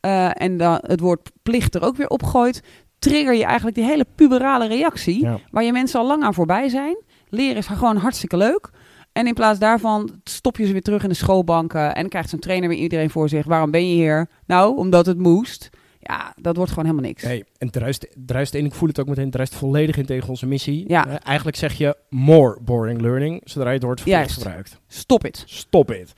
eh, 0.00 0.42
en 0.42 0.56
dan 0.56 0.78
het 0.80 1.00
woord 1.00 1.30
plicht 1.42 1.74
er 1.74 1.82
ook 1.82 1.96
weer 1.96 2.08
opgooit, 2.08 2.62
trigger 2.98 3.34
je 3.34 3.44
eigenlijk 3.44 3.76
die 3.76 3.84
hele 3.84 4.06
puberale 4.14 4.66
reactie 4.66 5.20
Ja. 5.20 5.38
waar 5.50 5.64
je 5.64 5.72
mensen 5.72 6.00
al 6.00 6.06
lang 6.06 6.22
aan 6.22 6.34
voorbij 6.34 6.68
zijn. 6.68 7.02
Leren 7.28 7.56
is 7.56 7.66
gewoon 7.66 7.96
hartstikke 7.96 8.36
leuk. 8.36 8.70
En 9.12 9.26
in 9.26 9.34
plaats 9.34 9.58
daarvan 9.58 10.10
stop 10.24 10.56
je 10.56 10.66
ze 10.66 10.72
weer 10.72 10.82
terug 10.82 11.02
in 11.02 11.08
de 11.08 11.14
schoolbanken. 11.14 11.94
En 11.94 12.08
krijgt 12.08 12.28
zo'n 12.28 12.38
trainer 12.38 12.68
weer 12.68 12.78
iedereen 12.78 13.10
voor 13.10 13.28
zich. 13.28 13.46
Waarom 13.46 13.70
ben 13.70 13.88
je 13.88 13.94
hier? 13.94 14.28
Nou, 14.46 14.76
omdat 14.76 15.06
het 15.06 15.18
moest. 15.18 15.70
Ja, 16.06 16.34
dat 16.40 16.56
wordt 16.56 16.70
gewoon 16.70 16.84
helemaal 16.86 17.08
niks. 17.08 17.22
Nee, 17.22 17.38
en 17.40 17.66
het 17.66 17.72
druist, 17.72 18.02
het 18.02 18.26
druist 18.26 18.54
in, 18.54 18.64
ik 18.64 18.74
voel 18.74 18.88
het 18.88 19.00
ook 19.00 19.06
meteen, 19.06 19.24
het 19.24 19.32
druist 19.32 19.54
volledig 19.54 19.96
in 19.96 20.06
tegen 20.06 20.28
onze 20.28 20.46
missie. 20.46 20.84
Ja. 20.88 21.06
Eh, 21.06 21.14
eigenlijk 21.22 21.56
zeg 21.56 21.72
je 21.72 21.96
more 22.10 22.58
boring 22.60 23.00
learning, 23.00 23.40
zodra 23.44 23.68
je 23.68 23.74
het 23.74 23.84
woord 23.84 24.00
verplicht 24.00 24.32
gebruikt. 24.32 24.80
Stop 24.86 25.22
het. 25.22 25.42
Stop 25.46 25.90
it. 25.90 26.12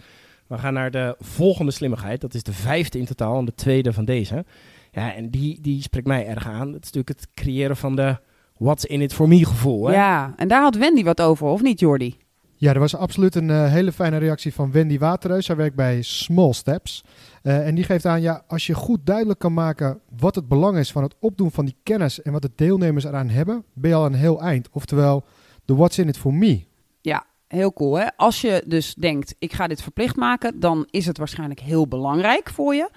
We 0.47 0.59
gaan 0.59 0.75
naar 0.75 0.90
de 0.90 1.16
volgende 1.19 1.73
slimmigheid. 1.73 2.21
Dat 2.21 2.35
is 2.35 2.43
de 2.43 2.52
vijfde 2.52 2.99
in 2.99 3.05
totaal 3.05 3.38
en 3.38 3.45
de 3.45 3.55
tweede 3.55 3.93
van 3.93 4.05
deze. 4.05 4.45
Ja, 4.93 5.14
en 5.14 5.31
die, 5.31 5.61
die 5.61 5.83
spreekt 5.83 6.07
mij 6.07 6.26
erg 6.26 6.47
aan. 6.47 6.73
Dat 6.73 6.83
is 6.83 6.93
natuurlijk 6.93 7.21
het 7.21 7.28
creëren 7.35 7.76
van 7.76 7.97
de 7.97 8.19
what's 8.57 8.85
in 8.85 9.00
it 9.00 9.14
for 9.14 9.28
me 9.28 9.45
gevoel. 9.45 9.87
Hè? 9.87 9.95
Ja, 9.95 10.33
en 10.37 10.49
daar 10.49 10.62
had 10.62 10.76
Wendy 10.76 11.05
wat 11.05 11.23
over, 11.23 11.47
of 11.47 11.62
niet, 11.62 11.81
Jordi? 11.81 12.16
Ja, 12.59 12.73
er 12.73 12.81
was 12.81 12.97
absoluut 12.97 13.35
een 13.35 13.51
eh, 13.51 13.73
hele 13.73 13.93
fijne 13.93 14.17
reactie 14.17 14.55
van 14.55 14.73
Wendy 14.73 14.99
Waterreus. 14.99 15.47
Zij 15.47 15.57
werkt 15.57 15.77
bij 15.77 16.03
Small 16.03 16.53
Steps. 16.53 17.05
Eh, 17.43 17.67
en 17.67 17.75
die 17.75 17.85
geeft 17.85 18.07
aan, 18.07 18.21
ja, 18.21 18.43
als 18.47 18.67
je 18.67 18.75
goed 18.75 19.07
duidelijk 19.07 19.39
kan 19.39 19.53
maken 19.55 20.01
wat 20.19 20.35
het 20.35 20.49
belang 20.49 20.79
is 20.79 20.93
van 20.93 21.03
het 21.03 21.15
opdoen 21.21 21.51
van 21.51 21.65
die 21.65 21.77
kennis 21.83 22.23
en 22.23 22.33
wat 22.33 22.43
de 22.43 22.51
deelnemers 22.55 23.05
eraan 23.05 23.29
hebben, 23.29 23.65
ben 23.73 23.91
je 23.91 23.97
al 23.97 24.07
een 24.07 24.15
heel 24.15 24.41
eind. 24.41 24.69
Oftewel, 24.73 25.25
de 25.65 25.75
what's 25.75 25.99
in 25.99 26.09
it 26.09 26.19
for 26.19 26.35
me. 26.35 26.65
Ja, 27.01 27.25
heel 27.49 27.73
cool. 27.73 27.99
Hè? 27.99 28.07
Als 28.17 28.41
je 28.41 28.65
dus 28.67 28.95
denkt, 28.95 29.35
ik 29.39 29.53
ga 29.53 29.67
dit 29.67 29.83
verplicht 29.83 30.17
maken, 30.17 30.61
dan 30.61 30.87
is 30.91 31.07
het 31.07 31.19
waarschijnlijk 31.19 31.61
heel 31.61 31.89
belangrijk 31.89 32.51
voor 32.51 32.75
je. 32.75 32.91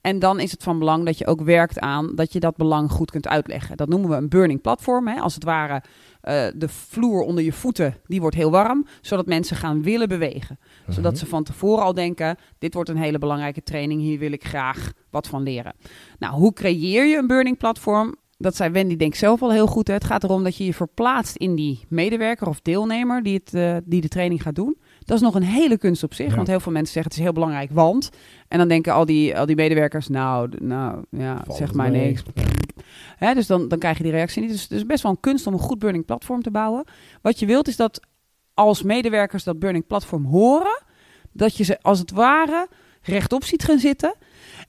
En 0.00 0.18
dan 0.18 0.40
is 0.40 0.50
het 0.50 0.62
van 0.62 0.78
belang 0.78 1.04
dat 1.04 1.18
je 1.18 1.26
ook 1.26 1.40
werkt 1.40 1.78
aan 1.78 2.14
dat 2.14 2.32
je 2.32 2.40
dat 2.40 2.56
belang 2.56 2.90
goed 2.90 3.10
kunt 3.10 3.28
uitleggen. 3.28 3.76
Dat 3.76 3.88
noemen 3.88 4.10
we 4.10 4.16
een 4.16 4.28
burning 4.28 4.60
platform. 4.60 5.08
Hè? 5.08 5.20
Als 5.20 5.34
het 5.34 5.44
ware 5.44 5.82
eh, 6.26 6.46
de 6.54 6.68
vloer 6.68 7.22
onder 7.22 7.44
je 7.44 7.52
voeten, 7.52 7.94
die 8.06 8.20
wordt 8.20 8.36
heel 8.36 8.50
warm, 8.50 8.86
zodat 9.00 9.26
mensen 9.26 9.56
gaan 9.56 9.82
willen 9.82 10.08
bewegen. 10.08 10.58
Zodat 10.88 11.18
ze 11.18 11.26
van 11.26 11.44
tevoren 11.44 11.84
al 11.84 11.94
denken, 11.94 12.36
dit 12.58 12.74
wordt 12.74 12.88
een 12.88 12.96
hele 12.96 13.18
belangrijke 13.18 13.62
training, 13.62 14.00
hier 14.00 14.18
wil 14.18 14.32
ik 14.32 14.44
graag 14.44 14.92
wat 15.10 15.26
van 15.26 15.42
leren. 15.42 15.74
Nou, 16.18 16.34
hoe 16.34 16.52
creëer 16.52 17.06
je 17.06 17.16
een 17.16 17.26
burning 17.26 17.56
platform? 17.58 18.14
Dat 18.38 18.56
zei 18.56 18.70
Wendy 18.70 18.96
denk 18.96 19.12
ik 19.12 19.18
zelf 19.18 19.42
al 19.42 19.52
heel 19.52 19.66
goed. 19.66 19.86
Hè? 19.86 19.94
Het 19.94 20.04
gaat 20.04 20.24
erom 20.24 20.44
dat 20.44 20.56
je 20.56 20.64
je 20.64 20.74
verplaatst 20.74 21.36
in 21.36 21.54
die 21.54 21.84
medewerker 21.88 22.48
of 22.48 22.60
deelnemer 22.60 23.22
die, 23.22 23.34
het, 23.34 23.54
eh, 23.54 23.76
die 23.84 24.00
de 24.00 24.08
training 24.08 24.42
gaat 24.42 24.54
doen. 24.54 24.76
Dat 24.98 25.16
is 25.16 25.22
nog 25.22 25.34
een 25.34 25.42
hele 25.42 25.78
kunst 25.78 26.02
op 26.02 26.14
zich. 26.14 26.28
Ja. 26.30 26.36
Want 26.36 26.48
heel 26.48 26.60
veel 26.60 26.72
mensen 26.72 26.92
zeggen 26.92 27.10
het 27.10 27.20
is 27.20 27.26
heel 27.26 27.34
belangrijk, 27.34 27.70
want... 27.72 28.10
En 28.48 28.58
dan 28.58 28.68
denken 28.68 28.92
al 28.92 29.06
die, 29.06 29.38
al 29.38 29.46
die 29.46 29.56
medewerkers, 29.56 30.08
nou, 30.08 30.50
nou 30.58 31.04
ja, 31.10 31.42
Valt 31.44 31.58
zeg 31.58 31.72
maar 31.72 31.90
mee. 31.90 32.06
niks. 32.06 32.22
Hè, 33.16 33.34
dus 33.34 33.46
dan, 33.46 33.68
dan 33.68 33.78
krijg 33.78 33.96
je 33.96 34.02
die 34.02 34.12
reactie 34.12 34.42
niet. 34.42 34.50
Dus 34.50 34.62
het 34.62 34.72
is 34.72 34.86
best 34.86 35.02
wel 35.02 35.12
een 35.12 35.20
kunst 35.20 35.46
om 35.46 35.52
een 35.52 35.58
goed 35.58 35.78
burning 35.78 36.04
platform 36.04 36.42
te 36.42 36.50
bouwen. 36.50 36.84
Wat 37.22 37.38
je 37.38 37.46
wilt 37.46 37.68
is 37.68 37.76
dat 37.76 38.00
als 38.54 38.82
medewerkers 38.82 39.44
dat 39.44 39.58
burning 39.58 39.86
platform 39.86 40.24
horen... 40.24 40.82
dat 41.32 41.56
je 41.56 41.64
ze 41.64 41.82
als 41.82 41.98
het 41.98 42.10
ware 42.10 42.68
rechtop 43.02 43.44
ziet 43.44 43.64
gaan 43.64 43.78
zitten... 43.78 44.14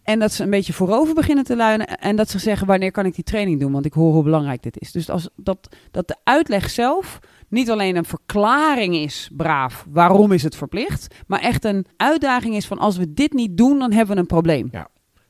En 0.08 0.20
dat 0.20 0.32
ze 0.32 0.44
een 0.44 0.50
beetje 0.50 0.74
voorover 0.74 1.14
beginnen 1.14 1.44
te 1.44 1.56
luinen. 1.56 1.88
En 1.88 2.16
dat 2.16 2.30
ze 2.30 2.40
zeggen: 2.40 2.68
wanneer 2.68 2.92
kan 2.92 3.06
ik 3.06 3.16
die 3.16 3.24
training 3.24 3.60
doen? 3.60 3.72
Want 3.72 3.86
ik 3.86 3.94
hoor 3.94 4.14
hoe 4.14 4.24
belangrijk 4.24 4.64
dit 4.64 4.80
is. 4.80 4.92
Dus 4.92 5.10
als 5.10 5.30
dat, 5.36 5.76
dat 5.92 6.08
de 6.08 6.16
uitleg 6.24 6.70
zelf 6.70 7.20
niet 7.48 7.70
alleen 7.70 7.96
een 7.96 8.06
verklaring 8.06 8.96
is, 8.96 9.30
braaf, 9.34 9.86
waarom 9.90 10.32
is 10.32 10.44
het 10.44 10.56
verplicht. 10.56 11.16
Maar 11.28 11.40
echt 11.40 11.66
een 11.66 11.86
uitdaging 11.98 12.56
is 12.56 12.68
van: 12.68 12.78
als 12.78 12.98
we 12.98 13.14
dit 13.14 13.34
niet 13.34 13.58
doen, 13.58 13.80
dan 13.80 13.92
hebben 13.92 14.16
we 14.16 14.22
een 14.22 14.28
probleem. 14.28 14.70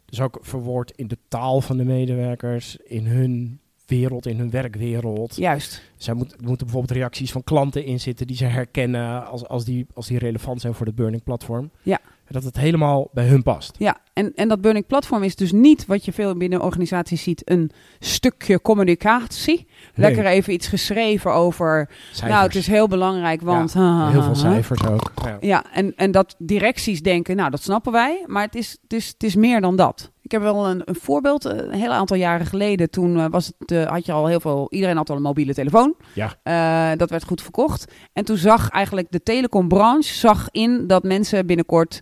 Dus 0.09 0.21
ook 0.21 0.37
verwoord 0.41 0.91
in 0.91 1.07
de 1.07 1.17
taal 1.27 1.61
van 1.61 1.77
de 1.77 1.83
medewerkers, 1.83 2.77
in 2.77 3.05
hun 3.05 3.59
wereld, 3.89 4.25
in 4.25 4.37
hun 4.37 4.49
werkwereld. 4.49 5.35
Juist. 5.35 5.81
Zij 5.95 6.13
moet, 6.13 6.41
moeten 6.41 6.65
bijvoorbeeld 6.65 6.97
reacties 6.97 7.31
van 7.31 7.43
klanten 7.43 7.85
in 7.85 7.99
zitten 7.99 8.27
die 8.27 8.35
ze 8.35 8.45
herkennen 8.45 9.27
als, 9.27 9.47
als, 9.47 9.65
die, 9.65 9.85
als 9.93 10.07
die 10.07 10.19
relevant 10.19 10.61
zijn 10.61 10.73
voor 10.73 10.85
het 10.85 10.95
Burning 10.95 11.23
Platform. 11.23 11.71
Ja. 11.81 11.99
Dat 12.29 12.43
het 12.43 12.57
helemaal 12.57 13.09
bij 13.11 13.27
hun 13.27 13.43
past. 13.43 13.75
Ja, 13.77 13.97
en, 14.13 14.31
en 14.35 14.47
dat 14.47 14.61
burning 14.61 14.85
platform 14.85 15.23
is 15.23 15.35
dus 15.35 15.51
niet 15.51 15.85
wat 15.85 16.05
je 16.05 16.13
veel 16.13 16.37
binnen 16.37 16.61
organisaties 16.61 17.23
ziet: 17.23 17.49
een 17.49 17.71
stukje 17.99 18.61
communicatie. 18.61 19.67
Lekker 19.93 20.25
even 20.25 20.53
iets 20.53 20.67
geschreven 20.67 21.33
over. 21.33 21.89
Cijfers. 22.11 22.31
Nou, 22.31 22.45
het 22.45 22.55
is 22.55 22.67
heel 22.67 22.87
belangrijk, 22.87 23.41
want. 23.41 23.73
Heel 23.73 24.23
veel 24.23 24.35
cijfers 24.35 24.87
ook. 24.87 25.11
Ja. 25.23 25.37
Ja, 25.39 25.73
en, 25.73 25.93
en 25.95 26.11
dat 26.11 26.35
directies 26.37 27.01
denken, 27.01 27.35
nou, 27.35 27.49
dat 27.49 27.61
snappen 27.61 27.91
wij, 27.91 28.23
maar 28.25 28.43
het 28.43 28.55
is, 28.55 28.77
het 28.81 28.93
is, 28.93 29.07
het 29.07 29.23
is 29.23 29.35
meer 29.35 29.61
dan 29.61 29.75
dat. 29.75 30.11
Ik 30.27 30.33
heb 30.33 30.41
wel 30.41 30.67
een, 30.67 30.81
een 30.85 30.95
voorbeeld, 30.95 31.45
eh, 31.45 31.57
een 31.57 31.71
heel 31.71 31.91
aantal 31.91 32.17
jaren 32.17 32.45
geleden, 32.45 32.89
toen 32.89 33.19
eh, 33.19 33.25
was 33.29 33.51
het, 33.59 33.71
eh, 33.71 33.85
had 33.85 34.05
je 34.05 34.11
al 34.11 34.27
heel 34.27 34.39
veel, 34.39 34.67
iedereen 34.69 34.97
had 34.97 35.09
al 35.09 35.15
een 35.15 35.21
mobiele 35.21 35.53
telefoon. 35.53 35.95
Ja. 36.13 36.95
Dat 36.95 37.09
werd 37.09 37.23
goed 37.23 37.41
verkocht. 37.41 37.91
En 38.13 38.25
toen 38.25 38.37
zag 38.37 38.69
eigenlijk 38.69 39.07
de 39.11 39.23
telecombranche 39.23 40.13
zag 40.13 40.47
in 40.51 40.87
dat 40.87 41.03
mensen 41.03 41.45
binnenkort 41.45 41.99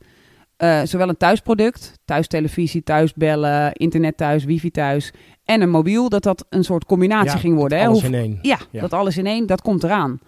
zowel 0.83 1.09
een 1.09 1.17
thuisproduct, 1.17 1.93
thuistelevisie, 2.05 2.83
thuisbellen, 2.83 3.73
internet 3.73 4.17
thuis, 4.17 4.43
wifi 4.43 4.71
thuis 4.71 5.11
en 5.43 5.61
een 5.61 5.69
mobiel, 5.69 6.09
dat 6.09 6.23
dat 6.23 6.45
een 6.49 6.63
soort 6.63 6.85
combinatie 6.85 7.31
Ja, 7.31 7.37
ging 7.37 7.55
worden. 7.55 7.77
Hè? 7.79 7.85
Alles 7.87 8.01
Hoe- 8.01 8.09
in 8.09 8.15
één. 8.15 8.39
ja, 8.41 8.57
Ja. 8.71 8.81
dat 8.81 8.93
alles 8.93 9.17
in 9.17 9.25
één, 9.25 9.45
dat 9.47 9.61
komt 9.61 9.83
eraan. 9.83 10.19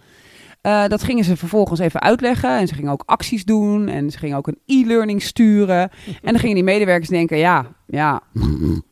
Eh, 0.60 0.86
dat 0.86 1.02
gingen 1.02 1.24
ze 1.24 1.36
vervolgens 1.36 1.80
even 1.80 2.00
uitleggen. 2.00 2.58
En 2.58 2.68
ze 2.68 2.74
gingen 2.74 2.92
ook 2.92 3.02
acties 3.06 3.44
doen. 3.44 3.88
En 3.88 4.10
ze 4.10 4.18
gingen 4.18 4.36
ook 4.36 4.46
een 4.46 4.58
e-learning 4.66 5.22
sturen. 5.22 5.90
En 6.06 6.32
dan 6.32 6.38
gingen 6.38 6.54
die 6.54 6.64
medewerkers 6.64 7.08
denken: 7.08 7.38
ja, 7.38 7.66
ja. 7.86 8.22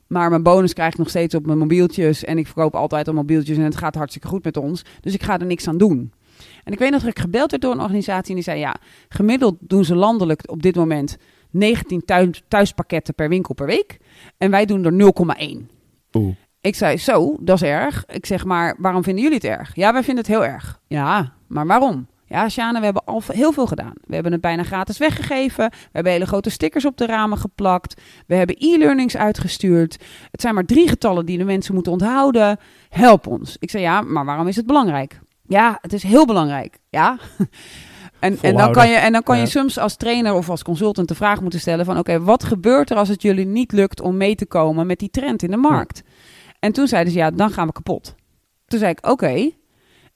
Maar 0.07 0.31
mijn 0.31 0.43
bonus 0.43 0.73
krijg 0.73 0.93
ik 0.93 0.99
nog 0.99 1.09
steeds 1.09 1.35
op 1.35 1.47
mijn 1.47 1.59
mobieltjes. 1.59 2.25
En 2.25 2.39
ik 2.39 2.47
verkoop 2.47 2.75
altijd 2.75 3.09
al 3.09 3.15
mobieltjes. 3.15 3.57
En 3.57 3.63
het 3.63 3.77
gaat 3.77 3.95
hartstikke 3.95 4.29
goed 4.29 4.45
met 4.45 4.57
ons. 4.57 4.85
Dus 5.01 5.15
ik 5.15 5.23
ga 5.23 5.39
er 5.39 5.47
niks 5.47 5.69
aan 5.69 5.79
doen. 5.79 6.13
En 6.65 6.73
ik 6.73 6.79
weet 6.79 6.91
nog 6.91 7.01
dat 7.01 7.11
ik 7.11 7.19
gebeld 7.19 7.51
werd 7.51 7.63
door 7.63 7.73
een 7.73 7.81
organisatie. 7.81 8.29
En 8.29 8.35
die 8.35 8.45
zei: 8.45 8.59
ja, 8.59 8.77
gemiddeld 9.09 9.57
doen 9.61 9.85
ze 9.85 9.95
landelijk 9.95 10.51
op 10.51 10.63
dit 10.63 10.77
moment 10.77 11.17
19 11.51 12.05
thuis, 12.05 12.43
thuispakketten 12.49 13.15
per 13.15 13.29
winkel 13.29 13.55
per 13.55 13.67
week. 13.67 13.99
En 14.39 14.51
wij 14.51 14.65
doen 14.65 14.85
er 14.85 15.13
0,1. 15.61 15.67
Ik 16.67 16.75
zei, 16.75 16.97
zo, 16.97 17.37
dat 17.41 17.57
is 17.63 17.69
erg. 17.69 18.05
Ik 18.07 18.27
zeg, 18.27 18.45
maar 18.45 18.75
waarom 18.79 19.03
vinden 19.03 19.23
jullie 19.23 19.39
het 19.39 19.47
erg? 19.47 19.75
Ja, 19.75 19.93
wij 19.93 20.03
vinden 20.03 20.25
het 20.25 20.33
heel 20.33 20.45
erg. 20.45 20.81
Ja, 20.87 21.33
maar 21.47 21.67
waarom? 21.67 22.07
Ja, 22.29 22.49
Sjane, 22.49 22.79
we 22.79 22.85
hebben 22.85 23.05
al 23.05 23.23
heel 23.33 23.53
veel 23.53 23.67
gedaan. 23.67 23.93
We 24.05 24.15
hebben 24.15 24.33
het 24.33 24.41
bijna 24.41 24.63
gratis 24.63 24.99
weggegeven. 24.99 25.71
We 25.71 25.89
hebben 25.93 26.13
hele 26.13 26.27
grote 26.27 26.51
stickers 26.51 26.85
op 26.85 26.97
de 26.97 27.07
ramen 27.07 27.39
geplakt. 27.39 28.01
We 28.27 28.35
hebben 28.35 28.57
e-learnings 28.59 29.17
uitgestuurd. 29.17 29.97
Het 30.31 30.41
zijn 30.41 30.55
maar 30.55 30.65
drie 30.65 30.89
getallen 30.89 31.27
die 31.27 31.39
de 31.39 31.45
mensen 31.45 31.75
moeten 31.75 31.93
onthouden. 31.93 32.59
Help 32.89 33.27
ons. 33.27 33.57
Ik 33.59 33.71
zei, 33.71 33.83
ja, 33.83 34.01
maar 34.01 34.25
waarom 34.25 34.49
is 34.49 34.57
het 34.57 34.67
belangrijk? 34.67 35.21
Ja, 35.49 35.79
het 35.81 35.93
is 35.93 36.03
heel 36.03 36.27
belangrijk. 36.27 36.79
Ja. 36.91 37.17
En, 38.21 38.39
en 38.43 38.57
dan 38.57 38.73
kan 38.73 38.89
je, 38.89 38.95
en 38.95 39.13
dan 39.13 39.23
kan 39.23 39.37
je 39.37 39.43
Ja. 39.43 39.49
soms 39.49 39.79
als 39.79 39.97
trainer 39.97 40.35
of 40.35 40.51
als 40.51 40.63
consultant 40.63 41.09
de 41.09 41.15
vraag 41.15 41.41
moeten 41.41 41.61
stellen 41.61 41.85
van... 41.85 41.99
oké, 41.99 42.21
wat 42.23 42.45
gebeurt 42.45 42.91
er 42.91 42.97
als 42.97 43.09
het 43.09 43.23
jullie 43.23 43.47
niet 43.47 43.73
lukt 43.73 44.01
om 44.01 44.17
mee 44.17 44.35
te 44.35 44.47
komen 44.47 44.87
met 44.87 44.99
die 44.99 45.11
trend 45.11 45.43
in 45.43 45.51
de 45.51 45.57
markt? 45.57 46.03
En 46.61 46.73
toen 46.73 46.89
zeiden 46.89 47.13
ze, 47.13 47.19
ja, 47.19 47.31
dan 47.31 47.51
gaan 47.51 47.67
we 47.67 47.73
kapot. 47.73 48.15
Toen 48.67 48.79
zei 48.79 48.91
ik, 48.91 49.07
oké, 49.07 49.51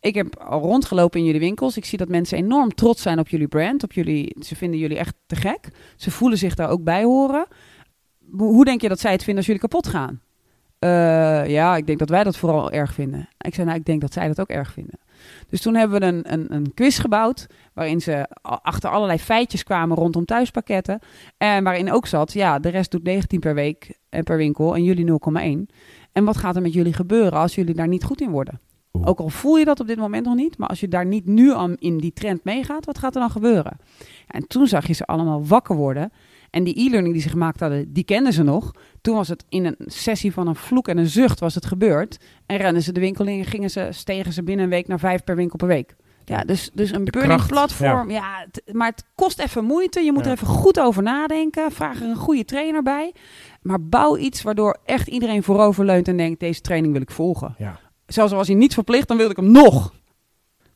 ik 0.01 0.15
heb 0.15 0.35
rondgelopen 0.49 1.21
in 1.21 1.27
jullie 1.27 1.41
winkels. 1.41 1.77
Ik 1.77 1.85
zie 1.85 1.99
dat 1.99 2.09
mensen 2.09 2.39
enorm 2.39 2.75
trots 2.75 3.03
zijn 3.03 3.19
op 3.19 3.29
jullie 3.29 3.49
brand. 3.49 3.83
Op 3.83 3.93
jullie, 3.93 4.37
ze 4.41 4.57
vinden 4.57 4.79
jullie 4.79 4.99
echt 4.99 5.15
te 5.27 5.37
gek. 5.37 5.69
Ze 5.97 6.11
voelen 6.11 6.39
zich 6.39 6.55
daar 6.55 6.69
ook 6.69 6.85
bij 6.85 7.05
horen. 7.05 7.47
Hoe 8.37 8.65
denk 8.65 8.81
je 8.81 8.89
dat 8.89 9.01
zij 9.01 9.13
het 9.13 9.21
vinden 9.23 9.37
als 9.37 9.47
jullie 9.47 9.61
kapot 9.61 9.87
gaan? 9.87 10.21
Eh, 10.79 11.49
ja, 11.49 11.77
ik 11.77 11.87
denk 11.87 11.99
dat 11.99 12.09
wij 12.09 12.25
dat 12.25 12.37
vooral 12.37 12.71
erg 12.71 12.93
vinden. 12.93 13.29
Ik 13.39 13.55
zei, 13.55 13.67
nou, 13.67 13.79
ik 13.79 13.85
denk 13.85 14.01
dat 14.01 14.13
zij 14.13 14.27
dat 14.29 14.41
ook 14.41 14.49
erg 14.49 14.73
vinden. 14.73 14.99
Dus 15.49 15.61
toen 15.61 15.75
hebben 15.75 16.01
we 16.01 16.07
een, 16.07 16.33
een, 16.33 16.55
een 16.55 16.75
quiz 16.75 17.01
gebouwd, 17.01 17.47
waarin 17.75 18.01
ze 18.01 18.29
achter 18.43 18.91
allerlei 18.91 19.19
feitjes 19.19 19.63
kwamen 19.63 19.97
rondom 19.97 20.25
thuispakketten. 20.25 20.99
En 21.37 21.65
waarin 21.65 21.93
ook 21.93 22.07
zat, 22.07 22.33
ja, 22.33 22.59
de 22.59 22.69
rest 22.69 22.91
doet 22.91 23.03
19 23.03 23.41
per 23.41 23.55
week 23.55 23.99
en 24.09 24.25
per 24.25 24.37
winkel 24.37 24.75
en 24.75 24.85
jullie 24.85 25.07
0,1. 25.69 25.75
En 26.13 26.25
wat 26.25 26.37
gaat 26.37 26.57
er 26.57 26.63
met 26.63 26.73
jullie 26.73 26.93
gebeuren 26.93 27.33
als 27.39 27.55
jullie 27.55 27.75
daar 27.75 27.89
niet 27.89 28.05
goed 28.05 28.21
in 28.21 28.31
worden? 28.31 28.61
Oeh. 28.93 29.07
Ook 29.09 29.19
al 29.19 29.29
voel 29.29 29.57
je 29.57 29.65
dat 29.65 29.81
op 29.81 29.87
dit 29.87 29.99
moment 29.99 30.27
nog 30.27 30.35
niet, 30.35 30.59
maar 30.59 30.69
als 30.69 30.81
je 30.81 30.89
daar 30.89 31.07
niet 31.07 31.27
nu 31.27 31.53
aan 31.55 31.75
in 31.79 31.99
die 31.99 32.13
trend 32.13 32.45
meegaat, 32.45 32.85
wat 32.85 32.99
gaat 32.99 33.15
er 33.15 33.21
dan 33.21 33.31
gebeuren? 33.31 33.77
En 34.27 34.47
toen 34.47 34.67
zag 34.67 34.87
je 34.87 34.93
ze 34.93 35.07
allemaal 35.07 35.47
wakker 35.47 35.77
worden. 35.77 36.13
En 36.51 36.65
die 36.65 36.81
e-learning 36.87 37.13
die 37.13 37.23
ze 37.23 37.29
gemaakt 37.29 37.61
hadden, 37.61 37.93
die 37.93 38.05
kenden 38.05 38.33
ze 38.33 38.43
nog. 38.43 38.71
Toen 39.01 39.15
was 39.15 39.29
het 39.29 39.45
in 39.49 39.65
een 39.65 39.77
sessie 39.87 40.33
van 40.33 40.47
een 40.47 40.55
vloek 40.55 40.89
en 40.89 40.99
een 40.99 41.07
zucht 41.09 41.41
was 41.41 41.55
het 41.55 41.67
gebeurd. 41.67 42.19
En 42.47 42.57
renden 42.57 42.83
ze 42.83 42.93
de 42.93 43.01
winkel 43.01 43.27
in 43.27 43.39
en 43.39 43.45
gingen 43.45 43.71
ze, 43.71 43.89
stegen 43.91 44.33
ze 44.33 44.43
binnen 44.43 44.65
een 44.65 44.71
week 44.71 44.89
naar 44.89 44.99
vijf 44.99 45.25
per 45.25 45.37
winkel 45.37 45.57
per 45.57 45.67
week. 45.69 45.97
Ja, 46.25 46.45
dus, 46.45 46.71
dus 46.75 46.93
een 46.93 47.05
burning 47.05 47.47
platform. 47.47 48.11
Ja, 48.11 48.47
maar 48.73 48.89
het 48.89 49.05
kost 49.15 49.39
even 49.39 49.65
moeite. 49.65 50.01
Je 50.01 50.13
moet 50.13 50.25
Ja. 50.25 50.31
er 50.31 50.37
even 50.37 50.47
goed 50.47 50.81
over 50.81 51.03
nadenken. 51.03 51.73
Vraag 51.73 52.01
er 52.01 52.09
een 52.09 52.17
goede 52.17 52.45
trainer 52.45 52.83
bij. 52.83 53.13
Maar 53.61 53.83
bouw 53.83 54.17
iets 54.17 54.43
waardoor 54.43 54.79
echt 54.85 55.09
iedereen 55.09 55.43
voorover 55.43 55.85
leunt 55.85 56.09
en 56.09 56.17
denkt: 56.17 56.41
deze 56.41 56.61
training 56.61 56.93
wil 56.93 57.03
ik 57.03 57.11
volgen. 57.11 57.55
Ja. 57.59 57.79
Zelfs 58.07 58.31
al 58.33 58.39
was 58.39 58.47
hij 58.47 58.57
niet 58.57 58.75
verplicht, 58.75 59.09
dan 59.09 59.17
wilde 59.17 59.33
ik 59.33 59.37
hem 59.37 59.53
nog. 59.53 59.95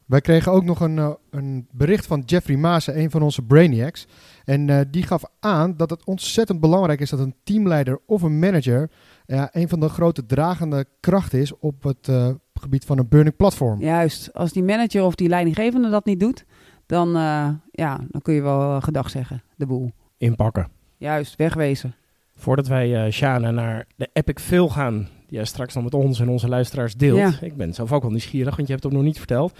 Wij 0.05 0.21
kregen 0.21 0.53
ook 0.53 0.65
nog 0.65 0.81
een, 0.81 0.99
eh, 0.99 1.11
een 1.31 1.69
bericht 1.71 2.07
van 2.07 2.23
Jeffrey 2.27 2.57
Maassen, 2.57 2.99
een 2.99 3.11
van 3.11 3.23
onze 3.23 3.43
Brainiacs. 3.43 4.07
En 4.45 4.71
eh, 4.71 4.81
die 4.91 5.03
gaf 5.03 5.23
aan 5.41 5.77
dat 5.77 5.91
het 5.91 6.05
ontzettend 6.05 6.61
belangrijk 6.61 7.01
is 7.01 7.11
dat 7.11 7.19
een 7.19 7.35
teamleider 7.43 8.01
of 8.07 8.23
een 8.23 8.39
manager 8.39 8.91
ja, 9.27 9.49
een 9.53 9.69
van 9.69 9.81
de 9.81 9.89
grote 9.89 10.27
dragende 10.27 10.87
krachten 11.01 11.39
is 11.39 11.59
op 11.59 11.83
het 11.83 12.09
eh, 12.09 12.29
gebied 12.55 12.85
van 12.85 12.99
een 12.99 13.09
burning 13.09 13.37
platform. 13.37 13.81
Juist, 13.81 14.33
als 14.33 14.53
die 14.53 14.63
manager 14.63 15.05
of 15.05 15.15
die 15.15 15.29
leidinggevende 15.29 15.91
dat 15.91 16.05
niet 16.05 16.21
doet, 16.21 16.45
dan, 16.87 17.17
eh, 17.17 17.49
ja, 17.71 18.01
dan 18.09 18.23
kun 18.23 18.35
je 18.35 18.43
wel 18.43 18.61
eh, 18.61 18.83
gedag 18.83 19.11
zeggen, 19.11 19.43
de 19.57 19.67
boel. 19.67 19.91
Inpakken. 20.17 20.69
Juist, 20.97 21.37
wegwezen. 21.37 21.95
Voordat 22.37 22.67
wij, 22.67 23.05
eh 23.05 23.13
Shana, 23.13 23.51
naar 23.51 23.87
de 23.97 24.09
epic 24.13 24.43
fail 24.43 24.69
gaan, 24.69 24.97
die 24.99 25.37
jij 25.37 25.45
straks 25.45 25.75
nog 25.75 25.85
met 25.85 25.95
ons 25.95 26.21
en 26.21 26.29
onze 26.29 26.49
luisteraars 26.49 26.95
deelt. 26.95 27.19
Ja. 27.19 27.33
Ik 27.41 27.57
ben 27.57 27.75
zelf 27.75 27.93
ook 27.93 28.03
wel 28.03 28.11
nieuwsgierig, 28.11 28.57
want 28.57 28.67
je 28.69 28.73
hebt 28.73 28.85
het 28.85 28.93
nog 28.93 29.03
niet 29.03 29.19
verteld. 29.19 29.59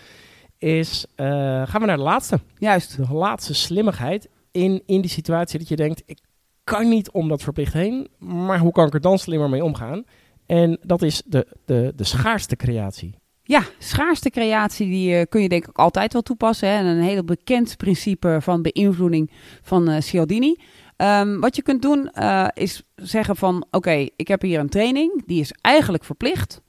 Is, 0.59 1.07
eh, 1.15 1.27
gaan 1.67 1.81
we 1.81 1.87
naar 1.87 1.97
de 1.97 2.03
laatste. 2.03 2.41
Juist. 2.59 2.97
De 2.97 3.15
laatste 3.15 3.55
slimmigheid 3.55 4.29
in, 4.51 4.83
in 4.87 5.01
die 5.01 5.11
situatie 5.11 5.59
dat 5.59 5.69
je 5.69 5.77
denkt, 5.77 6.03
ik 6.07 6.19
kan 6.65 6.89
niet 6.89 7.11
om 7.11 7.29
dat 7.29 7.43
verplicht 7.43 7.73
heen, 7.73 8.09
maar 8.19 8.59
hoe 8.59 8.73
kan 8.73 8.87
ik 8.87 8.95
er 8.95 9.01
dan 9.01 9.19
slimmer 9.19 9.51
mee 9.51 9.65
omgaan? 9.65 10.05
En 10.47 10.79
dat 10.83 11.03
is 11.03 11.23
de, 11.27 11.47
de, 11.65 11.93
de 11.97 12.05
schaarste 12.05 12.57
creatie. 12.57 13.15
Ja, 13.43 13.63
schaarste 13.79 14.31
creatie 14.31 14.87
die 14.89 15.17
eh, 15.17 15.27
kun 15.29 15.43
je 15.43 15.49
denk 15.49 15.67
ik 15.67 15.79
altijd 15.79 16.13
wel 16.13 16.23
toepassen. 16.23 16.69
Hè? 16.69 16.75
En 16.75 16.87
een 16.87 17.03
heel 17.03 17.25
bekend 17.25 17.77
principe 17.77 18.39
van 18.41 18.63
beïnvloeding 18.63 19.31
van 19.63 19.89
eh 19.89 20.01
Cialdini. 20.01 20.57
Ehm, 20.97 21.41
wat 21.41 21.57
je 21.57 21.63
kunt 21.63 21.83
doen 21.83 22.11
eh, 22.11 22.47
is 22.55 22.83
zeggen 22.95 23.37
van 23.37 23.67
oké, 23.71 24.09
ik 24.17 24.29
heb 24.29 24.43
hier 24.43 24.61
een 24.61 24.69
training, 24.69 25.23
die 25.27 25.41
is 25.41 25.53
eigenlijk 25.61 26.05
verplicht. 26.05 26.63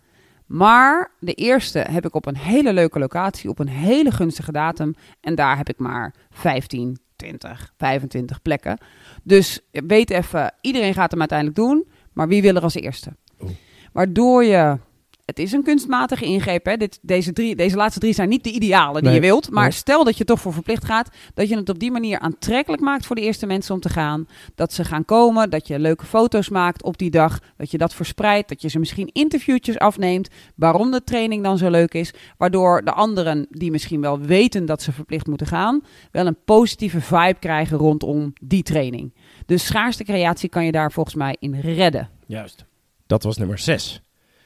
Maar 0.45 1.11
de 1.19 1.33
eerste 1.33 1.79
heb 1.79 2.05
ik 2.05 2.15
op 2.15 2.25
een 2.25 2.37
hele 2.37 2.73
leuke 2.73 2.99
locatie, 2.99 3.49
op 3.49 3.59
een 3.59 3.67
hele 3.67 4.11
gunstige 4.11 4.51
datum. 4.51 4.93
En 5.21 5.35
daar 5.35 5.57
heb 5.57 5.69
ik 5.69 5.77
maar 5.79 6.13
15, 6.29 6.97
20, 7.15 7.73
25 7.77 8.41
plekken. 8.41 8.77
Dus 9.23 9.59
weet 9.71 10.09
even, 10.09 10.53
iedereen 10.61 10.93
gaat 10.93 11.11
hem 11.11 11.19
uiteindelijk 11.19 11.57
doen. 11.57 11.87
Maar 12.13 12.27
wie 12.27 12.41
wil 12.41 12.55
er 12.55 12.61
als 12.61 12.75
eerste? 12.75 13.15
Oeh. 13.41 13.51
Waardoor 13.93 14.43
je 14.43 14.77
het 15.25 15.39
is 15.39 15.51
een 15.51 15.63
kunstmatige 15.63 16.25
ingreep. 16.25 16.65
Hè? 16.65 16.77
Dit, 16.77 16.99
deze, 17.01 17.33
drie, 17.33 17.55
deze 17.55 17.75
laatste 17.75 17.99
drie 17.99 18.13
zijn 18.13 18.29
niet 18.29 18.43
de 18.43 18.51
idealen 18.51 19.01
die 19.01 19.11
Nee. 19.11 19.13
je 19.13 19.25
wilt. 19.27 19.49
Maar 19.51 19.63
Nee. 19.63 19.71
stel 19.71 20.03
dat 20.03 20.17
je 20.17 20.23
toch 20.25 20.39
voor 20.39 20.53
verplicht 20.53 20.85
gaat. 20.85 21.09
Dat 21.33 21.49
je 21.49 21.55
het 21.55 21.69
op 21.69 21.79
die 21.79 21.91
manier 21.91 22.19
aantrekkelijk 22.19 22.81
maakt 22.81 23.05
voor 23.05 23.15
de 23.15 23.21
eerste 23.21 23.45
mensen 23.45 23.73
om 23.73 23.79
te 23.81 23.89
gaan. 23.89 24.27
Dat 24.55 24.73
ze 24.73 24.83
gaan 24.83 25.05
komen. 25.05 25.49
Dat 25.49 25.67
je 25.67 25.79
leuke 25.79 26.05
foto's 26.05 26.49
maakt 26.49 26.83
op 26.83 26.97
die 26.97 27.09
dag. 27.09 27.39
Dat 27.57 27.71
je 27.71 27.77
dat 27.77 27.93
verspreidt. 27.93 28.49
Dat 28.49 28.61
je 28.61 28.69
ze 28.69 28.79
misschien 28.79 29.09
interviewtjes 29.13 29.77
afneemt. 29.79 30.29
Waarom 30.55 30.91
de 30.91 31.03
training 31.03 31.43
dan 31.43 31.57
zo 31.57 31.69
leuk 31.69 31.93
is. 31.93 32.13
Waardoor 32.37 32.83
de 32.85 32.91
anderen 32.91 33.47
die 33.49 33.71
misschien 33.71 34.01
wel 34.01 34.19
weten 34.19 34.65
dat 34.65 34.81
ze 34.81 34.91
verplicht 34.91 35.27
moeten 35.27 35.47
gaan. 35.47 35.81
Wel 36.11 36.27
een 36.27 36.37
positieve 36.45 37.01
vibe 37.01 37.35
krijgen 37.39 37.77
rondom 37.77 38.33
die 38.41 38.63
training. 38.63 39.13
Dus 39.45 39.65
schaarste 39.65 40.03
creatie 40.03 40.49
kan 40.49 40.65
je 40.65 40.71
daar 40.71 40.91
volgens 40.91 41.15
mij 41.15 41.35
in 41.39 41.59
redden. 41.59 42.09
Juist. 42.25 42.65
Dat 43.07 43.23
was 43.23 43.37
nummer 43.37 43.57
6. 43.57 44.01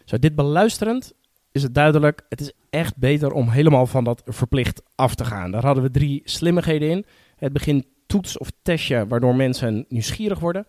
Zo, 0.09 0.19
dit 0.19 0.35
beluisterend 0.35 1.13
is 1.51 1.63
het 1.63 1.75
duidelijk, 1.75 2.21
het 2.29 2.41
is 2.41 2.51
echt 2.69 2.97
beter 2.97 3.31
om 3.31 3.49
helemaal 3.49 3.85
van 3.85 4.03
dat 4.03 4.21
verplicht 4.25 4.81
af 4.95 5.15
te 5.15 5.25
gaan. 5.25 5.51
Daar 5.51 5.65
hadden 5.65 5.83
we 5.83 5.91
drie 5.91 6.21
slimmigheden 6.25 6.89
in. 6.89 7.05
Het 7.35 7.53
begin 7.53 7.85
toets 8.07 8.37
of 8.37 8.51
testje, 8.61 9.07
waardoor 9.07 9.35
mensen 9.35 9.85
nieuwsgierig 9.89 10.39
worden. 10.39 10.65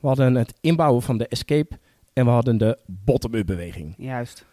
We 0.00 0.06
hadden 0.06 0.34
het 0.34 0.54
inbouwen 0.60 1.02
van 1.02 1.18
de 1.18 1.28
escape 1.28 1.78
en 2.12 2.24
we 2.24 2.30
hadden 2.30 2.58
de 2.58 2.78
bottom-up 2.86 3.46
beweging. 3.46 3.94
Juist. 3.98 4.46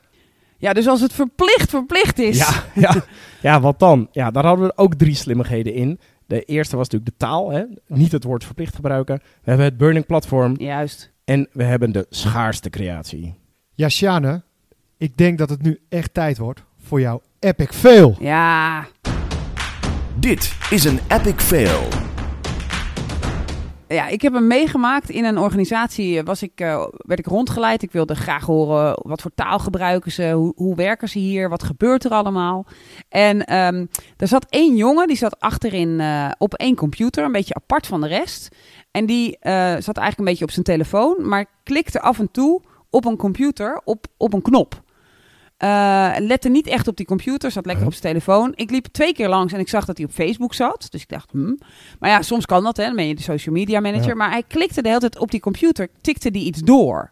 Ja, 0.57 0.73
dus 0.73 0.87
als 0.87 1.01
het 1.01 1.13
verplicht 1.13 1.69
verplicht 1.69 2.19
is. 2.19 2.37
Ja, 2.37 2.63
ja, 2.91 3.03
ja, 3.41 3.61
wat 3.61 3.79
dan? 3.79 4.07
Ja, 4.11 4.31
daar 4.31 4.45
hadden 4.45 4.65
we 4.67 4.77
ook 4.77 4.95
drie 4.95 5.15
slimmigheden 5.15 5.73
in. 5.73 5.99
De 6.25 6.43
eerste 6.43 6.75
was 6.75 6.89
natuurlijk 6.89 7.19
de 7.19 7.25
taal, 7.25 7.51
hè? 7.51 7.63
niet 7.87 8.11
het 8.11 8.23
woord 8.23 8.43
verplicht 8.43 8.75
gebruiken. 8.75 9.15
We 9.15 9.49
hebben 9.49 9.65
het 9.65 9.77
burning 9.77 10.05
platform 10.05 10.55
Juist. 10.57 11.11
en 11.25 11.47
we 11.51 11.63
hebben 11.63 11.91
de 11.91 12.05
schaarste 12.09 12.69
creatie. 12.69 13.43
Ja, 13.77 13.89
Sjane, 13.89 14.43
ik 14.97 15.17
denk 15.17 15.37
dat 15.37 15.49
het 15.49 15.61
nu 15.61 15.79
echt 15.89 16.13
tijd 16.13 16.37
wordt 16.37 16.63
voor 16.81 16.99
jouw 16.99 17.21
epic 17.39 17.67
fail. 17.71 18.15
Ja, 18.19 18.85
Dit 20.19 20.55
is 20.69 20.83
een 20.83 20.99
epic 21.07 21.35
fail. 21.37 21.87
Ja, 23.87 24.07
ik 24.07 24.21
heb 24.21 24.33
hem 24.33 24.47
meegemaakt 24.47 25.09
in 25.09 25.25
een 25.25 25.37
organisatie. 25.37 26.23
Was 26.23 26.43
ik, 26.43 26.51
eh, 26.55 26.87
werd 26.97 27.19
ik 27.19 27.25
rondgeleid. 27.25 27.81
Ik 27.83 27.91
wilde 27.91 28.15
graag 28.15 28.45
horen 28.45 28.99
wat 29.01 29.21
voor 29.21 29.31
taal 29.35 29.59
gebruiken 29.59 30.11
ze, 30.11 30.31
hoe, 30.31 30.53
hoe 30.55 30.75
werken 30.75 31.09
ze 31.09 31.19
hier, 31.19 31.49
wat 31.49 31.63
gebeurt 31.63 32.03
er 32.03 32.11
allemaal. 32.11 32.65
En 33.09 33.45
ehm, 33.45 33.85
er 34.17 34.27
zat 34.27 34.45
één 34.49 34.75
jongen 34.75 35.07
die 35.07 35.17
zat 35.17 35.39
achterin 35.39 35.99
eh, 35.99 36.31
op 36.37 36.53
één 36.53 36.75
computer, 36.75 37.23
een 37.23 37.31
beetje 37.31 37.53
apart 37.53 37.87
van 37.87 38.01
de 38.01 38.07
rest. 38.07 38.55
En 38.91 39.05
die 39.05 39.37
eh, 39.39 39.53
zat 39.63 39.97
eigenlijk 39.97 40.17
een 40.17 40.25
beetje 40.25 40.45
op 40.45 40.51
zijn 40.51 40.65
telefoon, 40.65 41.27
maar 41.27 41.45
klikte 41.63 42.01
af 42.01 42.19
en 42.19 42.31
toe 42.31 42.61
op 42.95 43.05
een 43.05 43.17
computer 43.17 43.81
op, 43.83 44.05
op 44.17 44.33
een 44.33 44.41
knop. 44.41 44.83
Eh, 45.57 46.11
lette 46.17 46.49
niet 46.49 46.67
echt 46.67 46.87
op 46.87 46.95
die 46.97 47.05
computer, 47.05 47.51
zat 47.51 47.65
lekker 47.65 47.85
op 47.85 47.91
zijn 47.93 48.03
telefoon. 48.13 48.51
Ik 48.55 48.69
liep 48.71 48.85
twee 48.85 49.13
keer 49.13 49.29
langs 49.29 49.53
en 49.53 49.59
ik 49.59 49.69
zag 49.69 49.85
dat 49.85 49.97
hij 49.97 50.05
op 50.05 50.11
Facebook 50.11 50.53
zat. 50.53 50.87
Dus 50.89 51.01
ik 51.01 51.09
dacht, 51.09 51.31
hmm. 51.31 51.59
Maar 51.99 52.09
ja, 52.09 52.21
soms 52.21 52.45
kan 52.45 52.63
dat, 52.63 52.77
hè. 52.77 52.85
Dan 52.85 52.95
ben 52.95 53.07
je 53.07 53.15
de 53.15 53.21
social 53.21 53.55
media 53.55 53.79
manager. 53.79 54.07
Ja. 54.07 54.15
Maar 54.15 54.29
hij 54.31 54.43
klikte 54.47 54.81
de 54.81 54.87
hele 54.87 54.99
tijd 54.99 55.17
op 55.19 55.31
die 55.31 55.39
computer, 55.39 55.87
tikte 56.01 56.31
die 56.31 56.45
iets 56.45 56.61
door. 56.61 57.11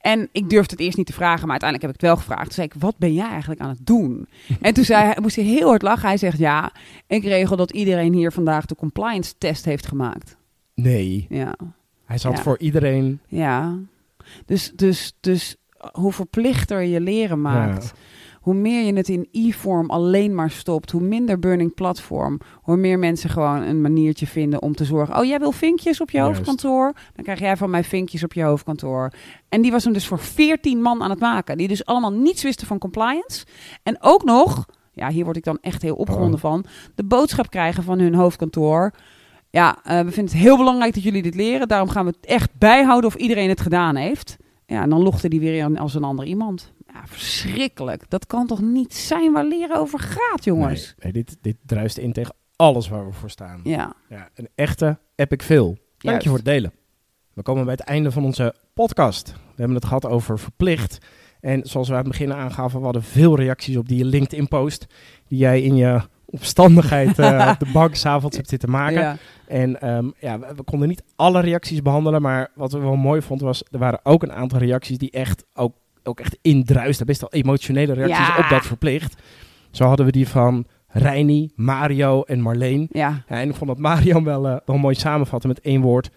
En 0.00 0.28
ik 0.32 0.50
durfde 0.50 0.70
het 0.74 0.80
eerst 0.84 0.96
niet 0.96 1.06
te 1.06 1.12
vragen, 1.12 1.40
maar 1.46 1.60
uiteindelijk 1.60 1.82
heb 1.82 1.94
ik 1.94 2.00
het 2.00 2.10
wel 2.10 2.16
gevraagd. 2.26 2.44
Toen 2.44 2.52
zei 2.54 2.66
ik, 2.66 2.74
wat 2.78 2.98
ben 2.98 3.14
jij 3.14 3.28
eigenlijk 3.28 3.60
aan 3.60 3.68
het 3.68 3.86
doen? 3.86 4.28
en 4.60 4.74
toen 4.74 4.84
zei 4.84 5.04
hij, 5.04 5.16
moest 5.20 5.36
hij 5.36 5.44
heel 5.44 5.68
hard 5.68 5.82
lachen. 5.82 6.08
Hij 6.08 6.16
zegt, 6.16 6.38
ja, 6.38 6.72
ik 7.06 7.24
regel 7.24 7.56
dat 7.56 7.70
iedereen 7.70 8.12
hier 8.12 8.32
vandaag 8.32 8.66
de 8.66 8.74
compliance 8.74 9.32
test 9.38 9.64
heeft 9.64 9.86
gemaakt. 9.86 10.36
Nee, 10.74 11.26
Ja, 11.28 11.54
hij 12.04 12.18
zat 12.18 12.36
Ja. 12.36 12.42
voor 12.42 12.58
iedereen. 12.58 13.20
ja. 13.26 13.74
Dus, 14.46 14.72
dus, 14.74 15.12
dus 15.20 15.56
hoe 15.92 16.12
verplichter 16.12 16.82
je 16.82 17.00
leren 17.00 17.40
maakt... 17.40 17.92
Hoe 18.42 18.54
meer 18.54 18.84
je 18.84 18.92
het 18.92 19.08
in 19.08 19.28
e-vorm 19.30 19.90
alleen 19.90 20.34
maar 20.34 20.50
stopt, 20.50 20.90
hoe 20.90 21.00
minder 21.00 21.38
burning 21.38 21.74
platform, 21.74 22.40
hoe 22.54 22.76
meer 22.76 22.98
mensen 22.98 23.30
gewoon 23.30 23.62
een 23.62 23.80
maniertje 23.80 24.26
vinden 24.26 24.62
om 24.62 24.74
te 24.74 24.84
zorgen. 24.84 25.16
Oh, 25.18 25.24
jij 25.24 25.38
wil 25.38 25.52
vinkjes 25.52 26.00
op 26.00 26.10
je 26.10 26.16
Juist. 26.16 26.32
hoofdkantoor? 26.36 26.92
Dan 27.14 27.24
krijg 27.24 27.38
jij 27.38 27.56
van 27.56 27.70
mij 27.70 27.84
vinkjes 27.84 28.22
op 28.22 28.32
je 28.32 28.42
hoofdkantoor. 28.42 29.12
En 29.48 29.62
die 29.62 29.70
was 29.70 29.84
hem 29.84 29.92
dus 29.92 30.06
voor 30.06 30.18
14 30.18 30.80
man 30.82 31.02
aan 31.02 31.10
het 31.10 31.20
maken, 31.20 31.56
die 31.56 31.68
dus 31.68 31.84
allemaal 31.84 32.12
niets 32.12 32.42
wisten 32.42 32.66
van 32.66 32.78
compliance. 32.78 33.44
En 33.82 33.96
ook 34.00 34.24
nog, 34.24 34.66
ja, 34.92 35.08
hier 35.08 35.24
word 35.24 35.36
ik 35.36 35.44
dan 35.44 35.58
echt 35.60 35.82
heel 35.82 35.94
opgewonden 35.96 36.34
Oh. 36.34 36.40
van, 36.40 36.64
de 36.94 37.04
boodschap 37.04 37.50
krijgen 37.50 37.82
van 37.82 37.98
hun 37.98 38.14
hoofdkantoor. 38.14 38.92
Ja, 39.52 39.78
eh, 39.84 39.96
we 39.96 40.10
vinden 40.10 40.32
het 40.34 40.42
heel 40.42 40.56
belangrijk 40.56 40.94
dat 40.94 41.02
jullie 41.02 41.22
dit 41.22 41.34
leren. 41.34 41.68
Daarom 41.68 41.88
gaan 41.88 42.04
we 42.04 42.12
het 42.16 42.26
echt 42.30 42.50
bijhouden 42.58 43.10
of 43.10 43.16
iedereen 43.16 43.48
het 43.48 43.60
gedaan 43.60 43.96
heeft. 43.96 44.36
Ja, 44.66 44.82
en 44.82 44.90
dan 44.90 45.02
logde 45.02 45.28
die 45.28 45.40
weer 45.40 45.64
in 45.64 45.78
als 45.78 45.94
een 45.94 46.04
ander 46.04 46.24
iemand. 46.24 46.72
Ja, 46.92 47.02
verschrikkelijk. 47.06 48.10
Dat 48.10 48.26
kan 48.26 48.46
toch 48.46 48.60
niet 48.60 48.94
zijn 48.94 49.32
waar 49.32 49.44
leren 49.44 49.76
over 49.76 49.98
gaat, 49.98 50.44
jongens? 50.44 50.94
Nee, 50.98 51.12
nee, 51.12 51.24
dit, 51.24 51.36
dit 51.40 51.56
druist 51.66 51.98
in 51.98 52.12
tegen 52.12 52.34
alles 52.56 52.88
waar 52.88 53.06
we 53.06 53.12
voor 53.12 53.30
staan. 53.30 53.60
Ja, 53.64 53.92
Ja, 54.08 54.28
een 54.34 54.48
echte 54.54 54.98
epic 55.14 55.44
fail. 55.44 55.66
Dank 55.66 55.78
Juist. 55.98 56.22
je 56.22 56.28
voor 56.28 56.38
het 56.38 56.46
delen. 56.46 56.72
We 57.32 57.42
komen 57.42 57.64
bij 57.64 57.72
het 57.72 57.82
einde 57.82 58.10
van 58.10 58.24
onze 58.24 58.54
podcast. 58.74 59.32
We 59.32 59.38
hebben 59.56 59.76
het 59.76 59.84
gehad 59.84 60.06
over 60.06 60.38
verplicht. 60.38 60.98
En 61.40 61.60
zoals 61.64 61.88
we 61.88 61.94
aan 61.94 62.00
het 62.00 62.08
begin 62.08 62.32
aangaven, 62.32 62.78
we 62.78 62.84
hadden 62.84 63.02
veel 63.02 63.36
reacties 63.36 63.76
op 63.76 63.88
die 63.88 64.04
LinkedIn-post. 64.04 64.86
Die 65.28 65.38
jij 65.38 65.62
in 65.62 65.76
je 65.76 66.00
opstandigheid 66.24 67.18
eh, 67.18 67.48
op 67.52 67.66
de 67.66 67.72
bank 67.72 67.94
s'avonds 67.94 68.36
hebt 68.36 68.48
zitten 68.48 68.70
maken. 68.70 69.00
ja. 69.00 69.16
En 69.46 69.80
ehm, 69.80 70.10
ja, 70.18 70.38
we, 70.38 70.46
we 70.56 70.62
konden 70.62 70.88
niet 70.88 71.02
alle 71.16 71.40
reacties 71.40 71.82
behandelen. 71.82 72.22
Maar 72.22 72.50
wat 72.54 72.72
we 72.72 72.78
wel 72.78 72.96
mooi 72.96 73.22
vonden 73.22 73.46
was, 73.46 73.64
er 73.70 73.78
waren 73.78 74.00
ook 74.02 74.22
een 74.22 74.32
aantal 74.32 74.58
reacties 74.58 74.98
die 74.98 75.10
echt 75.10 75.44
ook, 75.54 75.74
ook 76.02 76.20
echt 76.20 76.38
indruisten. 76.42 77.06
Best 77.06 77.20
wel 77.20 77.32
emotionele 77.32 77.92
reacties 77.92 78.26
Ja. 78.26 78.38
op 78.38 78.48
dat 78.48 78.66
verplicht. 78.66 79.22
Zo 79.70 79.84
hadden 79.84 80.06
we 80.06 80.12
die 80.12 80.28
van 80.28 80.64
Reini, 80.86 81.50
Mario 81.54 82.22
en 82.22 82.40
Marleen. 82.40 82.86
ja, 82.90 83.22
Ja, 83.28 83.40
en 83.40 83.48
ik 83.48 83.54
vond 83.54 83.70
dat 83.70 83.78
Mario 83.78 84.22
wel, 84.22 84.48
eh, 84.48 84.56
wel 84.66 84.76
mooi 84.78 84.94
samenvatten 84.94 85.48
met 85.48 85.60
één 85.60 85.80
woord. 85.80 86.10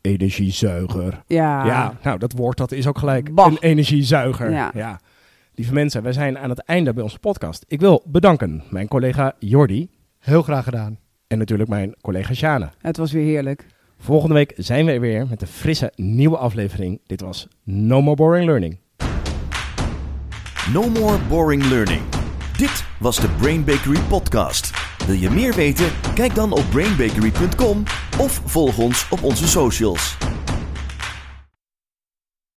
Energiezuiger. 0.00 1.22
ja. 1.26 1.66
Ja, 1.66 1.98
nou 2.02 2.18
dat 2.18 2.32
woord 2.32 2.56
dat 2.56 2.72
is 2.72 2.86
ook 2.86 2.98
gelijk 2.98 3.34
Bah. 3.34 3.46
een 3.50 3.58
energiezuiger. 3.60 4.50
Ja. 4.50 4.70
Ja. 4.74 5.00
Lieve 5.54 5.72
mensen, 5.72 6.02
wij 6.02 6.12
zijn 6.12 6.38
aan 6.38 6.50
het 6.50 6.58
einde 6.64 6.92
bij 6.92 7.02
onze 7.02 7.18
podcast. 7.18 7.64
Ik 7.68 7.80
wil 7.80 8.02
bedanken 8.06 8.62
mijn 8.70 8.88
collega 8.88 9.34
Jordi 9.38 9.88
Heel 10.18 10.42
graag 10.42 10.64
gedaan. 10.64 10.98
En 11.30 11.38
natuurlijk 11.38 11.68
mijn 11.68 11.94
collega 12.00 12.34
Sjane. 12.34 12.70
Het 12.78 12.96
was 12.96 13.12
weer 13.12 13.24
heerlijk. 13.24 13.66
Volgende 13.98 14.34
week 14.34 14.52
zijn 14.56 14.86
we 14.86 14.92
er 14.92 15.00
weer 15.00 15.26
met 15.26 15.42
een 15.42 15.48
frisse 15.48 15.92
nieuwe 15.96 16.36
aflevering. 16.36 17.00
Dit 17.06 17.20
was 17.20 17.48
No 17.64 18.00
More 18.00 18.16
Boring 18.16 18.46
Learning. 18.46 18.78
No 20.72 20.88
more 20.88 21.18
boring 21.28 21.64
learning. 21.64 22.02
Dit 22.56 22.84
was 22.98 23.20
de 23.20 23.28
Brain 23.28 23.64
Bakery 23.64 24.00
podcast. 24.08 24.70
Wil 25.06 25.14
je 25.14 25.30
meer 25.30 25.54
weten? 25.54 25.86
Kijk 26.14 26.34
dan 26.34 26.52
op 26.52 26.64
brainbakery.com 26.70 27.82
of 28.18 28.42
volg 28.44 28.78
ons 28.78 29.08
op 29.08 29.22
onze 29.22 29.48
socials. 29.48 30.16